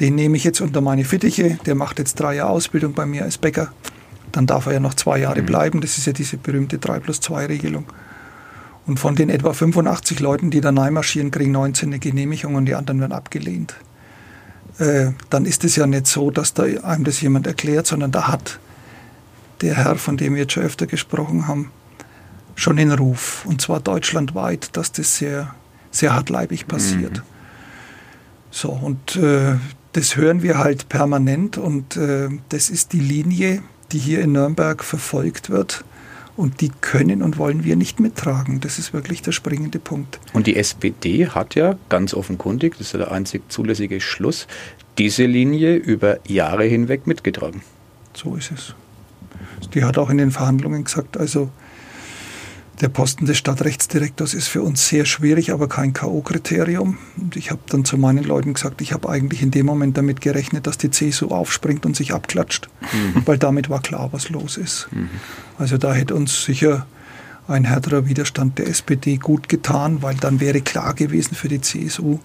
[0.00, 3.24] den nehme ich jetzt unter meine Fittiche, der macht jetzt drei Jahre Ausbildung bei mir
[3.24, 3.72] als Bäcker
[4.36, 5.46] dann darf er ja noch zwei Jahre mhm.
[5.46, 5.80] bleiben.
[5.80, 7.86] Das ist ja diese berühmte 3 plus 2 Regelung.
[8.86, 12.74] Und von den etwa 85 Leuten, die da marschieren, kriegen 19 eine Genehmigung und die
[12.74, 13.74] anderen werden abgelehnt.
[14.78, 18.28] Äh, dann ist es ja nicht so, dass da einem das jemand erklärt, sondern da
[18.28, 18.60] hat
[19.62, 21.70] der Herr, von dem wir jetzt schon öfter gesprochen haben,
[22.56, 25.54] schon den Ruf, und zwar deutschlandweit, dass das sehr,
[25.92, 27.18] sehr hartleibig passiert.
[27.18, 27.22] Mhm.
[28.50, 29.56] So, und äh,
[29.92, 34.82] das hören wir halt permanent und äh, das ist die Linie, die hier in Nürnberg
[34.82, 35.84] verfolgt wird.
[36.36, 38.60] Und die können und wollen wir nicht mittragen.
[38.60, 40.20] Das ist wirklich der springende Punkt.
[40.34, 44.46] Und die SPD hat ja ganz offenkundig, das ist ja der einzig zulässige Schluss,
[44.98, 47.62] diese Linie über Jahre hinweg mitgetragen.
[48.12, 48.74] So ist es.
[49.72, 51.50] Die hat auch in den Verhandlungen gesagt, also
[52.80, 56.96] der Posten des Stadtrechtsdirektors ist für uns sehr schwierig, aber kein K.O.-Kriterium.
[57.16, 60.20] Und ich habe dann zu meinen Leuten gesagt, ich habe eigentlich in dem Moment damit
[60.20, 63.22] gerechnet, dass die CSU aufspringt und sich abklatscht, mhm.
[63.24, 64.88] weil damit war klar, was los ist.
[64.92, 65.08] Mhm.
[65.58, 66.86] Also da hätte uns sicher
[67.48, 72.18] ein härterer Widerstand der SPD gut getan, weil dann wäre klar gewesen für die CSU,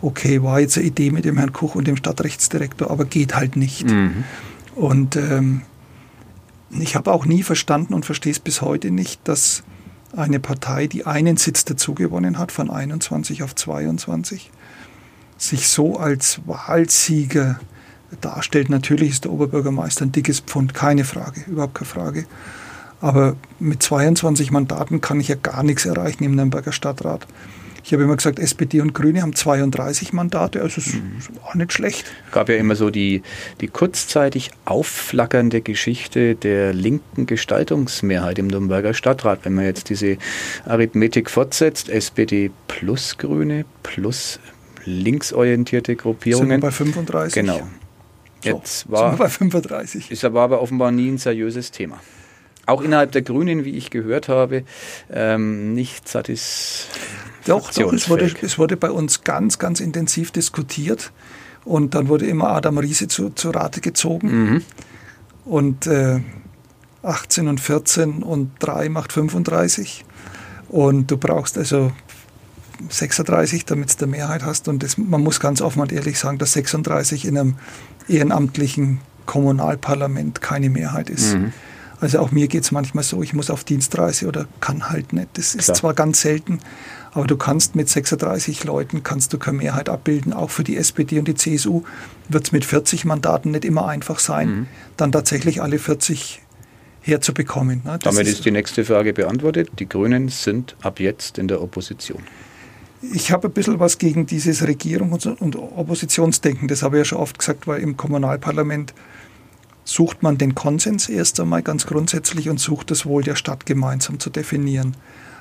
[0.00, 3.56] okay, war jetzt eine Idee mit dem Herrn Kuch und dem Stadtrechtsdirektor, aber geht halt
[3.56, 3.90] nicht.
[3.90, 4.24] Mhm.
[4.74, 5.62] Und ähm,
[6.70, 9.62] ich habe auch nie verstanden und verstehe es bis heute nicht, dass
[10.16, 14.50] eine Partei, die einen Sitz dazugewonnen hat, von 21 auf 22,
[15.38, 17.60] sich so als Wahlsieger
[18.20, 18.70] darstellt.
[18.70, 22.26] Natürlich ist der Oberbürgermeister ein dickes Pfund, keine Frage, überhaupt keine Frage.
[23.00, 27.26] Aber mit 22 Mandaten kann ich ja gar nichts erreichen im Nürnberger Stadtrat.
[27.84, 31.18] Ich habe immer gesagt, SPD und Grüne haben 32 Mandate, also ist mhm.
[31.44, 32.04] auch nicht schlecht.
[32.26, 33.22] Es gab ja immer so die,
[33.60, 39.40] die kurzzeitig aufflackernde Geschichte der linken Gestaltungsmehrheit im Nürnberger Stadtrat.
[39.44, 40.18] Wenn man jetzt diese
[40.66, 44.40] Arithmetik fortsetzt, SPD plus Grüne plus
[44.84, 46.50] linksorientierte Gruppierungen.
[46.50, 47.34] Sind wir bei 35?
[47.34, 47.60] Genau.
[48.42, 50.10] Jetzt so, war, sind wir bei 35.
[50.10, 52.00] Ist aber, aber offenbar nie ein seriöses Thema
[52.70, 54.64] auch innerhalb der Grünen, wie ich gehört habe,
[55.12, 57.29] ähm, nicht satisfaktionsfähig.
[57.46, 61.12] Doch, doch es, wurde, es wurde bei uns ganz, ganz intensiv diskutiert
[61.64, 64.28] und dann wurde immer Adam Riese zu, zu Rate gezogen.
[64.28, 64.62] Mhm.
[65.44, 66.20] Und äh,
[67.02, 70.04] 18 und 14 und 3 macht 35.
[70.68, 71.92] Und du brauchst also
[72.88, 74.68] 36, damit du eine Mehrheit hast.
[74.68, 77.56] Und das, man muss ganz offen und ehrlich sagen, dass 36 in einem
[78.08, 81.34] ehrenamtlichen Kommunalparlament keine Mehrheit ist.
[81.34, 81.52] Mhm.
[82.00, 85.28] Also auch mir geht es manchmal so, ich muss auf Dienstreise oder kann halt nicht.
[85.34, 85.76] Das ist Klar.
[85.76, 86.60] zwar ganz selten,
[87.12, 90.32] aber du kannst mit 36 Leuten, kannst du keine Mehrheit abbilden.
[90.32, 91.82] Auch für die SPD und die CSU
[92.28, 94.66] wird es mit 40 Mandaten nicht immer einfach sein, mhm.
[94.96, 96.40] dann tatsächlich alle 40
[97.02, 97.82] herzubekommen.
[97.84, 97.98] Ne?
[98.02, 99.70] Damit ist, ist die nächste Frage beantwortet.
[99.78, 102.22] Die Grünen sind ab jetzt in der Opposition.
[103.12, 106.68] Ich habe ein bisschen was gegen dieses Regierung- und Oppositionsdenken.
[106.68, 108.92] Das habe ich ja schon oft gesagt, weil im Kommunalparlament
[109.84, 114.20] sucht man den Konsens erst einmal ganz grundsätzlich und sucht das Wohl der Stadt gemeinsam
[114.20, 114.94] zu definieren.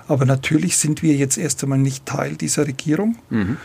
[0.09, 3.15] Aber natürlich sind wir jetzt erst einmal nicht Teil dieser Regierung.
[3.29, 3.57] Mhm.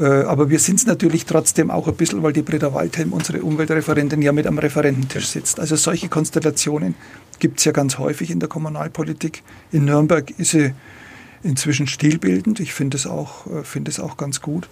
[0.00, 3.42] Äh, aber wir sind es natürlich trotzdem auch ein bisschen, weil die Britta Waldhelm, unsere
[3.42, 5.58] Umweltreferentin, ja mit am Referententisch sitzt.
[5.58, 6.94] Also solche Konstellationen
[7.40, 9.42] gibt es ja ganz häufig in der Kommunalpolitik.
[9.72, 10.72] In Nürnberg ist sie
[11.42, 12.60] inzwischen stilbildend.
[12.60, 14.68] Ich finde es, auch, äh, find auch ganz gut.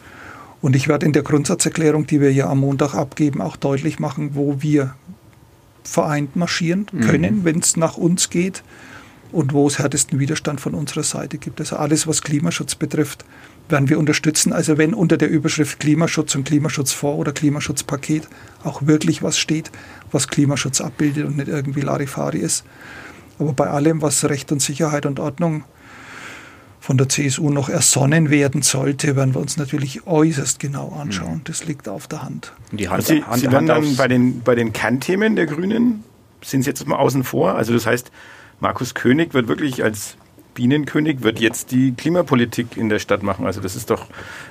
[0.63, 4.31] Und ich werde in der Grundsatzerklärung, die wir ja am Montag abgeben, auch deutlich machen,
[4.35, 4.95] wo wir
[5.83, 7.45] vereint marschieren können, mhm.
[7.45, 8.63] wenn es nach uns geht
[9.33, 11.61] und wo es härtesten Widerstand von unserer Seite gibt.
[11.61, 13.25] Also alles, was Klimaschutz betrifft,
[13.69, 14.53] werden wir unterstützen.
[14.53, 18.29] Also wenn unter der Überschrift Klimaschutz und Klimaschutzfonds oder Klimaschutzpaket
[18.65, 19.71] auch wirklich was steht,
[20.13, 22.65] was Klimaschutz abbildet und nicht irgendwie Larifari ist.
[23.39, 25.65] Aber bei allem, was Recht und Sicherheit und Ordnung
[26.81, 31.39] von der CSU noch ersonnen werden sollte, werden wir uns natürlich äußerst genau anschauen.
[31.39, 31.45] Mhm.
[31.45, 32.53] Das liegt auf der Hand.
[32.71, 36.05] Die Hand, Sie, Hand, Sie werden dann bei den, bei den Kernthemen der Grünen,
[36.43, 37.57] sind Sie jetzt mal außen vor?
[37.57, 38.13] Also das heißt,
[38.61, 40.17] Markus König wird wirklich als
[40.55, 43.47] Bienenkönig wird jetzt die Klimapolitik in der Stadt machen.
[43.47, 44.07] Also das ist doch,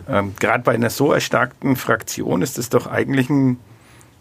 [0.08, 3.58] ähm, gerade bei einer so erstarkten Fraktion ist das doch eigentlich ein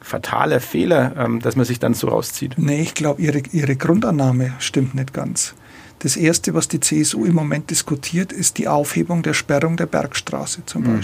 [0.00, 2.54] fataler Fehler, ähm, dass man sich dann so rauszieht.
[2.56, 5.54] Nee, ich glaube, ihre, ihre Grundannahme stimmt nicht ganz.
[6.00, 10.66] Das Erste, was die CSU im Moment diskutiert, ist die Aufhebung der Sperrung der Bergstraße
[10.66, 11.02] zum mhm.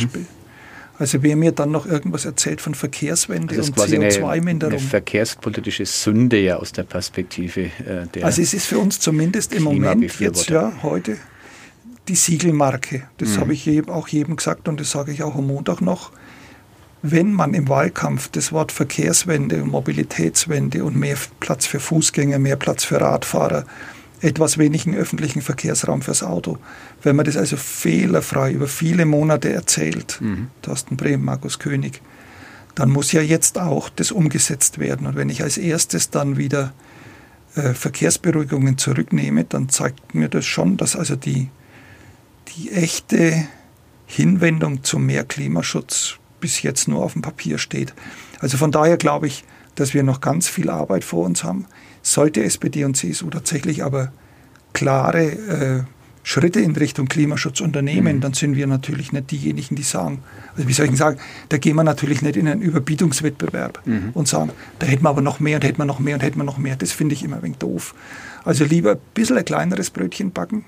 [1.00, 4.78] Also wer mir dann noch irgendwas erzählt von Verkehrswende ist und quasi eine, CO2-Minderung.
[4.78, 9.54] eine verkehrspolitische Sünde ja aus der Perspektive äh, der Also es ist für uns zumindest
[9.54, 11.16] im Moment jetzt ja heute
[12.06, 13.04] die Siegelmarke.
[13.16, 13.40] Das Mhm.
[13.40, 16.12] habe ich auch jedem gesagt und das sage ich auch am Montag noch.
[17.00, 22.56] Wenn man im Wahlkampf das Wort Verkehrswende und Mobilitätswende und mehr Platz für Fußgänger, mehr
[22.56, 23.64] Platz für Radfahrer,
[24.20, 26.58] etwas wenigen öffentlichen Verkehrsraum fürs Auto,
[27.02, 30.48] wenn man das also fehlerfrei über viele Monate erzählt, Mhm.
[30.62, 32.02] Thorsten Brehm, Markus König,
[32.74, 35.06] dann muss ja jetzt auch das umgesetzt werden.
[35.06, 36.72] Und wenn ich als erstes dann wieder
[37.56, 41.48] äh, Verkehrsberuhigungen zurücknehme, dann zeigt mir das schon, dass also die,
[42.56, 43.46] die echte
[44.06, 47.94] Hinwendung zu mehr Klimaschutz bis jetzt nur auf dem Papier steht.
[48.40, 51.66] Also von daher glaube ich, dass wir noch ganz viel Arbeit vor uns haben.
[52.02, 54.12] Sollte SPD und CSU tatsächlich aber
[54.72, 55.82] klare äh,
[56.22, 60.22] Schritte in Richtung Klimaschutz unternehmen, dann sind wir natürlich nicht diejenigen, die sagen,
[60.54, 63.82] also wie soll ich sagen, da gehen wir natürlich nicht in einen Überbietungswettbewerb
[64.14, 66.38] und sagen, da hätten wir aber noch mehr und hätten wir noch mehr und hätten
[66.38, 66.76] wir noch mehr.
[66.76, 67.94] Das finde ich immer ein wenig doof.
[68.44, 70.64] Also lieber ein bisschen ein kleineres Brötchen backen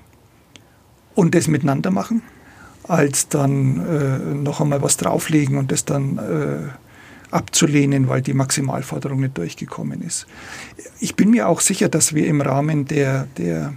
[1.13, 2.23] und das miteinander machen,
[2.87, 6.69] als dann äh, noch einmal was drauflegen und das dann äh,
[7.33, 10.27] abzulehnen, weil die Maximalforderung nicht durchgekommen ist.
[10.99, 13.73] Ich bin mir auch sicher, dass wir im Rahmen der, der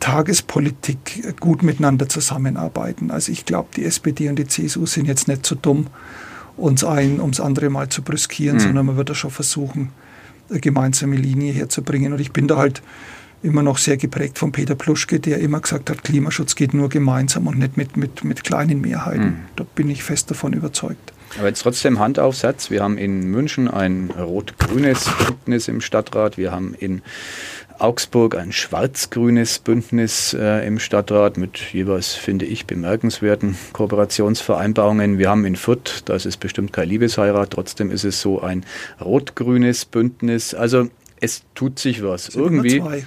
[0.00, 3.10] Tagespolitik gut miteinander zusammenarbeiten.
[3.10, 5.86] Also ich glaube, die SPD und die CSU sind jetzt nicht so dumm,
[6.56, 9.90] uns ein ums andere Mal zu brüskieren, sondern man wird da schon versuchen,
[10.50, 12.12] eine gemeinsame Linie herzubringen.
[12.12, 12.82] Und ich bin da halt
[13.42, 17.46] immer noch sehr geprägt von Peter Pluschke, der immer gesagt hat, Klimaschutz geht nur gemeinsam
[17.46, 19.46] und nicht mit, mit, mit kleinen Mehrheiten.
[19.56, 21.13] Da bin ich fest davon überzeugt.
[21.38, 22.70] Aber jetzt trotzdem Handaufsatz.
[22.70, 26.38] Wir haben in München ein rot-grünes Bündnis im Stadtrat.
[26.38, 27.02] Wir haben in
[27.78, 35.18] Augsburg ein schwarz-grünes Bündnis äh, im Stadtrat mit jeweils, finde ich, bemerkenswerten Kooperationsvereinbarungen.
[35.18, 38.64] Wir haben in Fürth, da ist es bestimmt kein Liebesheirat, trotzdem ist es so ein
[39.00, 40.54] rot-grünes Bündnis.
[40.54, 40.88] Also
[41.24, 42.26] es tut sich was.
[42.26, 43.04] Sind immer Irgendwie zwei.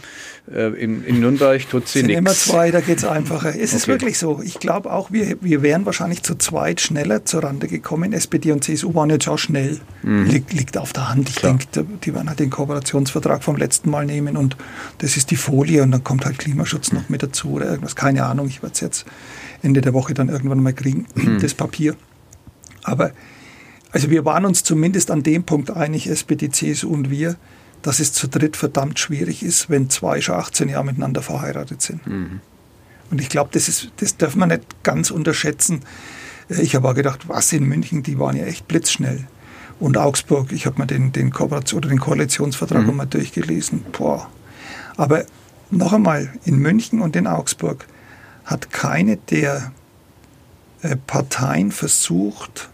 [0.52, 2.46] äh, in, in Nürnberg tut sie sind immer nichts.
[2.46, 3.50] zwei, da geht es einfacher.
[3.56, 3.92] Es ist Okay.
[3.94, 4.42] wirklich so.
[4.44, 8.14] Ich glaube auch, wir, wir wären wahrscheinlich zu zweit schneller zur Rande gekommen.
[8.14, 9.80] SPD und CSU waren jetzt auch schnell.
[10.04, 11.30] Liegt, liegt auf der Hand.
[11.30, 11.66] Ich denke,
[12.04, 14.58] die werden halt den Kooperationsvertrag vom letzten Mal nehmen und
[15.00, 17.96] das ist die Folie und dann kommt halt Klimaschutz noch mit dazu oder irgendwas.
[17.96, 19.06] Keine Ahnung, ich werde es jetzt
[19.64, 21.06] Ende der Woche dann irgendwann mal kriegen,
[21.42, 21.96] das Papier.
[22.84, 23.12] Aber
[23.92, 27.36] also wir waren uns zumindest an dem Punkt einig, SPD, CSU und wir,
[27.82, 32.02] dass es zu dritt verdammt schwierig ist, wenn zwei schon 18 Jahre miteinander verheiratet sind.
[33.10, 35.82] Und ich glaube, das, ist- das darf man nicht ganz unterschätzen.
[36.50, 39.28] Äh, Ich habe auch gedacht, was in München, die waren ja echt blitzschnell.
[39.80, 42.96] Und Augsburg, ich habe mir den, den, Kooperation, oder den Koalitionsvertrag Mhm.
[42.96, 43.86] mal durchgelesen.
[43.92, 44.30] Boah.
[44.98, 45.26] Aber
[45.70, 47.86] noch einmal, in München und in Augsburg
[48.46, 49.72] hat keine der
[50.82, 52.70] äh, Parteien versucht,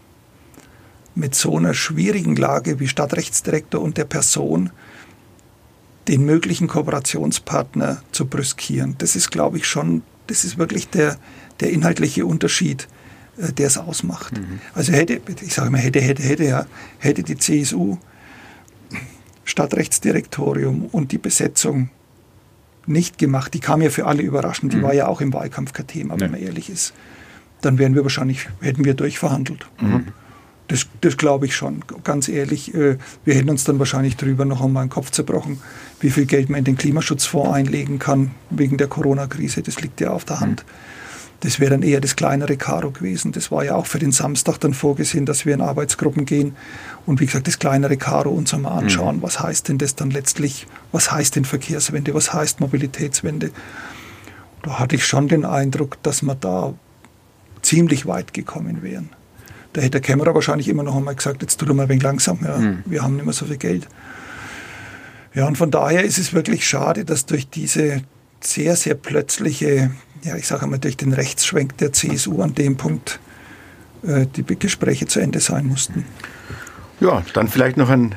[1.14, 4.70] mit so einer schwierigen Lage wie Stadtrechtsdirektor und der Person
[6.08, 8.94] den möglichen Kooperationspartner zu brüskieren.
[8.98, 11.16] Das ist, glaube ich, schon, das ist wirklich der,
[11.60, 12.88] der inhaltliche Unterschied,
[13.38, 14.34] äh, der es ausmacht.
[14.74, 16.66] Also hätte, ich sage mal, hätte, hätte, hätte, ja,
[16.98, 17.96] hätte die CSU
[19.44, 21.90] Stadtrechtsdirektorium und die Besetzung
[22.86, 25.86] nicht gemacht, die kam ja für alle überraschend, die war ja auch im Wahlkampf kein
[25.86, 26.38] Thema, wenn Nee.
[26.38, 26.92] man ehrlich ist,
[27.62, 29.66] dann wären wir wahrscheinlich, hätten wir durchverhandelt.
[30.68, 32.74] Das, das glaube ich schon, ganz ehrlich.
[32.74, 35.60] äh, Wir hätten uns dann wahrscheinlich drüber noch einmal den Kopf zerbrochen,
[36.00, 39.62] wie viel Geld man in den Klimaschutzfonds einlegen kann wegen der Corona-Krise.
[39.62, 40.64] Das liegt ja auf der Hand.
[41.40, 43.32] Das wäre dann eher das kleinere Karo gewesen.
[43.32, 46.56] Das war ja auch für den Samstag dann vorgesehen, dass wir in Arbeitsgruppen gehen
[47.04, 49.20] und wie gesagt das kleinere Karo uns einmal anschauen.
[49.20, 50.66] Was heißt denn das dann letztlich?
[50.92, 52.14] Was heißt denn Verkehrswende?
[52.14, 53.50] Was heißt Mobilitätswende?
[54.62, 56.72] Da hatte ich schon den Eindruck, dass wir da
[57.60, 59.10] ziemlich weit gekommen wären.
[59.74, 62.02] Da hätte der Kämmerer wahrscheinlich immer noch einmal gesagt, jetzt tut er mal ein wenig
[62.02, 63.86] langsam, ja, wir haben nicht mehr so viel Geld.
[65.34, 68.02] Ja, und von daher ist es wirklich schade, dass durch diese
[68.40, 69.90] sehr, sehr plötzliche,
[70.22, 73.18] ja, ich sage einmal, durch den Rechtsschwenk der CSU an dem Punkt
[74.06, 76.04] äh, die Gespräche zu Ende sein mussten.
[77.00, 78.14] Ja, dann vielleicht noch ein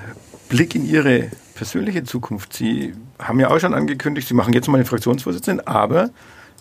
[0.49, 2.53] Blick in Ihre persönliche Zukunft.
[2.53, 6.11] Sie haben ja auch schon angekündigt, Sie machen jetzt mal den Fraktionsvorsitzenden, aber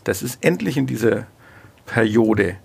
[0.04, 1.26] das ist endlich in dieser
[1.84, 2.56] Periode.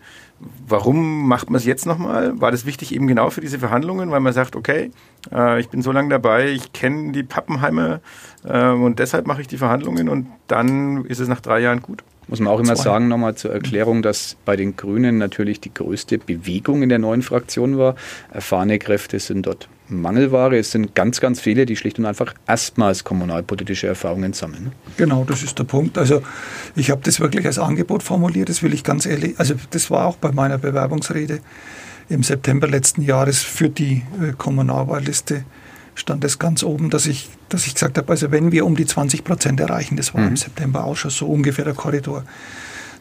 [0.68, 2.40] Warum macht man es jetzt nochmal?
[2.40, 4.92] War das wichtig eben genau für diese Verhandlungen, weil man sagt, okay,
[5.32, 8.00] äh, ich bin so lange dabei, ich kenne die Pappenheimer
[8.44, 12.04] äh, und deshalb mache ich die Verhandlungen und dann ist es nach drei Jahren gut?
[12.28, 12.84] Muss man auch immer Zwei.
[12.84, 17.24] sagen, nochmal zur Erklärung, dass bei den Grünen natürlich die größte Bewegung in der neuen
[17.24, 17.96] Fraktion war.
[18.32, 20.58] Erfahrene Kräfte sind dort Mangelware.
[20.58, 24.72] Es sind ganz, ganz viele, die schlicht und einfach erstmals kommunalpolitische Erfahrungen sammeln.
[24.98, 25.98] Genau, das ist der Punkt.
[25.98, 26.22] Also
[26.76, 30.06] ich habe das wirklich als Angebot formuliert, das will ich ganz ehrlich, also das war
[30.06, 31.40] auch bei meiner Bewerbungsrede
[32.10, 35.46] im September letzten Jahres für die äh, Kommunalwahlliste
[35.94, 38.86] stand es ganz oben, dass ich, dass ich gesagt habe, also wenn wir um die
[38.86, 40.30] 20 Prozent erreichen, das war mhm.
[40.30, 42.24] im September auch schon so ungefähr der Korridor,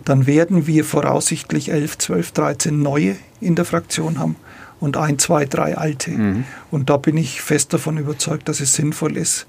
[0.05, 4.36] dann werden wir voraussichtlich 11, 12, 13 neue in der Fraktion haben
[4.81, 6.11] und ein, zwei, drei alte.
[6.11, 6.45] Mhm.
[6.70, 9.47] Und da bin ich fest davon überzeugt, dass es sinnvoll ist,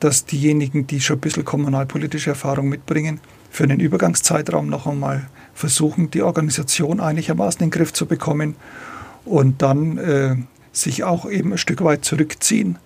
[0.00, 3.20] dass diejenigen, die schon ein bisschen kommunalpolitische Erfahrung mitbringen,
[3.50, 8.54] für einen Übergangszeitraum noch einmal versuchen, die Organisation einigermaßen in den Griff zu bekommen
[9.24, 10.36] und dann äh,
[10.72, 12.78] sich auch eben ein Stück weit zurückziehen.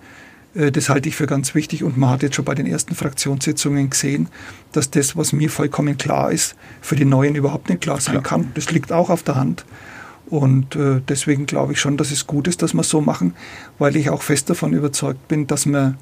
[0.55, 2.95] Äh, das halte ich für ganz wichtig und man hat jetzt schon bei den ersten
[2.95, 4.29] Fraktionssitzungen gesehen,
[4.73, 8.53] dass das, was mir vollkommen klar ist, für die Neuen überhaupt nicht klar sein kann.
[8.55, 9.65] Das liegt auch auf der Hand.
[10.29, 13.35] Und äh, deswegen glaube ich schon, dass es gut ist, dass wir so machen,
[13.79, 15.99] weil ich auch fest davon überzeugt bin, dass man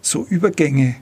[0.00, 0.96] so Übergänge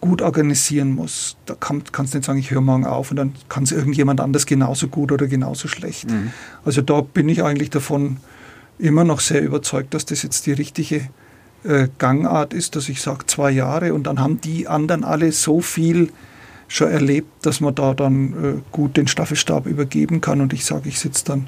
[0.00, 1.36] gut organisieren muss.
[1.46, 4.20] Da kann, kannst du nicht sagen, ich höre morgen auf und dann kann es irgendjemand
[4.20, 6.10] anders genauso gut oder genauso schlecht.
[6.10, 6.32] Mhm.
[6.64, 8.18] Also da bin ich eigentlich davon
[8.78, 11.08] immer noch sehr überzeugt, dass das jetzt die richtige
[11.64, 15.60] äh, Gangart ist, dass ich sage zwei Jahre und dann haben die anderen alle so
[15.60, 16.10] viel
[16.68, 20.88] schon erlebt, dass man da dann äh, gut den Staffelstab übergeben kann und ich sage,
[20.88, 21.46] ich sitze dann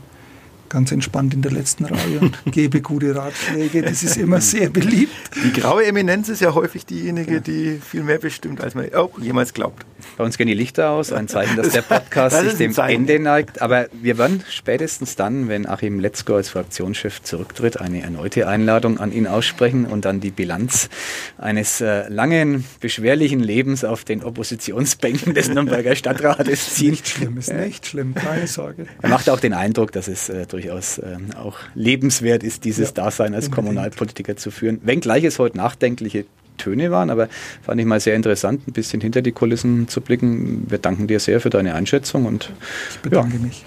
[0.69, 3.83] ganz entspannt in der letzten Reihe und gebe gute Ratschläge.
[3.83, 5.13] Das ist immer sehr beliebt.
[5.45, 9.55] Die graue Eminenz ist ja häufig diejenige, die viel mehr bestimmt, als man auch jemals
[9.55, 9.85] glaubt.
[10.17, 13.03] Bei uns gehen die Lichter aus, ein Zeichen, dass der Podcast das sich dem Zeichen.
[13.03, 13.63] Ende neigt.
[13.63, 19.13] Aber wir werden spätestens dann, wenn Achim Letzko als Fraktionschef zurücktritt, eine erneute Einladung an
[19.13, 20.89] ihn aussprechen und dann die Bilanz
[21.37, 26.91] eines äh, langen, beschwerlichen Lebens auf den Oppositionsbänken des Nürnberger Stadtrates ziehen.
[26.91, 28.87] Nicht schlimm, ist nicht schlimm, keine Sorge.
[29.03, 32.95] Er macht auch den Eindruck, dass es äh, durchaus äh, auch lebenswert ist, dieses ja,
[32.95, 33.67] Dasein als unbedingt.
[33.67, 34.81] Kommunalpolitiker zu führen.
[34.83, 36.25] Wenngleich es heute nachdenkliche
[36.57, 37.29] Töne waren, aber
[37.63, 40.67] fand ich mal sehr interessant, ein bisschen hinter die Kulissen zu blicken.
[40.69, 42.53] Wir danken dir sehr für deine Einschätzung und
[42.91, 43.43] ich bedanke ja.
[43.43, 43.65] mich.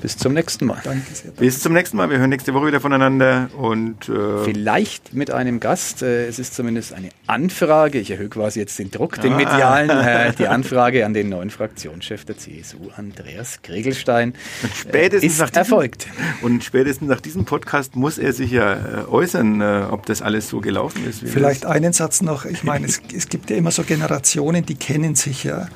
[0.00, 0.80] Bis zum nächsten Mal.
[0.84, 1.30] Danke sehr.
[1.32, 2.10] Bis zum nächsten Mal.
[2.10, 6.02] Wir hören nächste Woche wieder voneinander und äh vielleicht mit einem Gast.
[6.02, 7.98] Äh, es ist zumindest eine Anfrage.
[7.98, 9.36] Ich erhöhe quasi jetzt den Druck, den ah.
[9.36, 9.90] medialen.
[9.90, 15.50] Äh, die Anfrage an den neuen Fraktionschef der CSU, Andreas Gregelstein, und spätestens ist nach
[15.50, 16.06] diesem, erfolgt.
[16.42, 20.60] Und spätestens nach diesem Podcast muss er sich ja äh, äußern, ob das alles so
[20.60, 21.22] gelaufen ist.
[21.24, 22.44] Vielleicht einen Satz noch.
[22.44, 25.68] Ich meine, es, es gibt ja immer so Generationen, die kennen sich ja.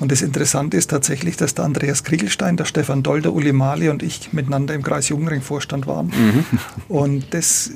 [0.00, 3.90] Und das Interessante ist tatsächlich, dass der Andreas Kriegelstein, der Stefan Doll, der Uli Mali
[3.90, 6.06] und ich miteinander im Kreis Jugendring-Vorstand waren.
[6.06, 6.44] Mhm.
[6.88, 7.70] Und das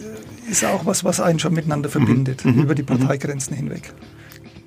[0.51, 2.63] ist auch was, was einen schon miteinander verbindet, mhm.
[2.63, 3.93] über die Parteigrenzen hinweg.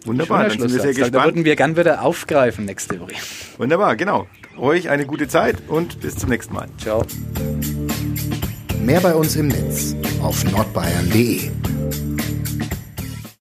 [0.05, 1.16] Wunderbar, dann sind wir sehr gespannt.
[1.16, 3.14] Da würden wir gern wieder aufgreifen nächste Woche.
[3.58, 4.28] Wunderbar, genau.
[4.58, 6.68] Euch eine gute Zeit und bis zum nächsten Mal.
[6.78, 7.03] Ciao.
[8.84, 11.51] Mehr bei uns im Netz auf nordbayern.de.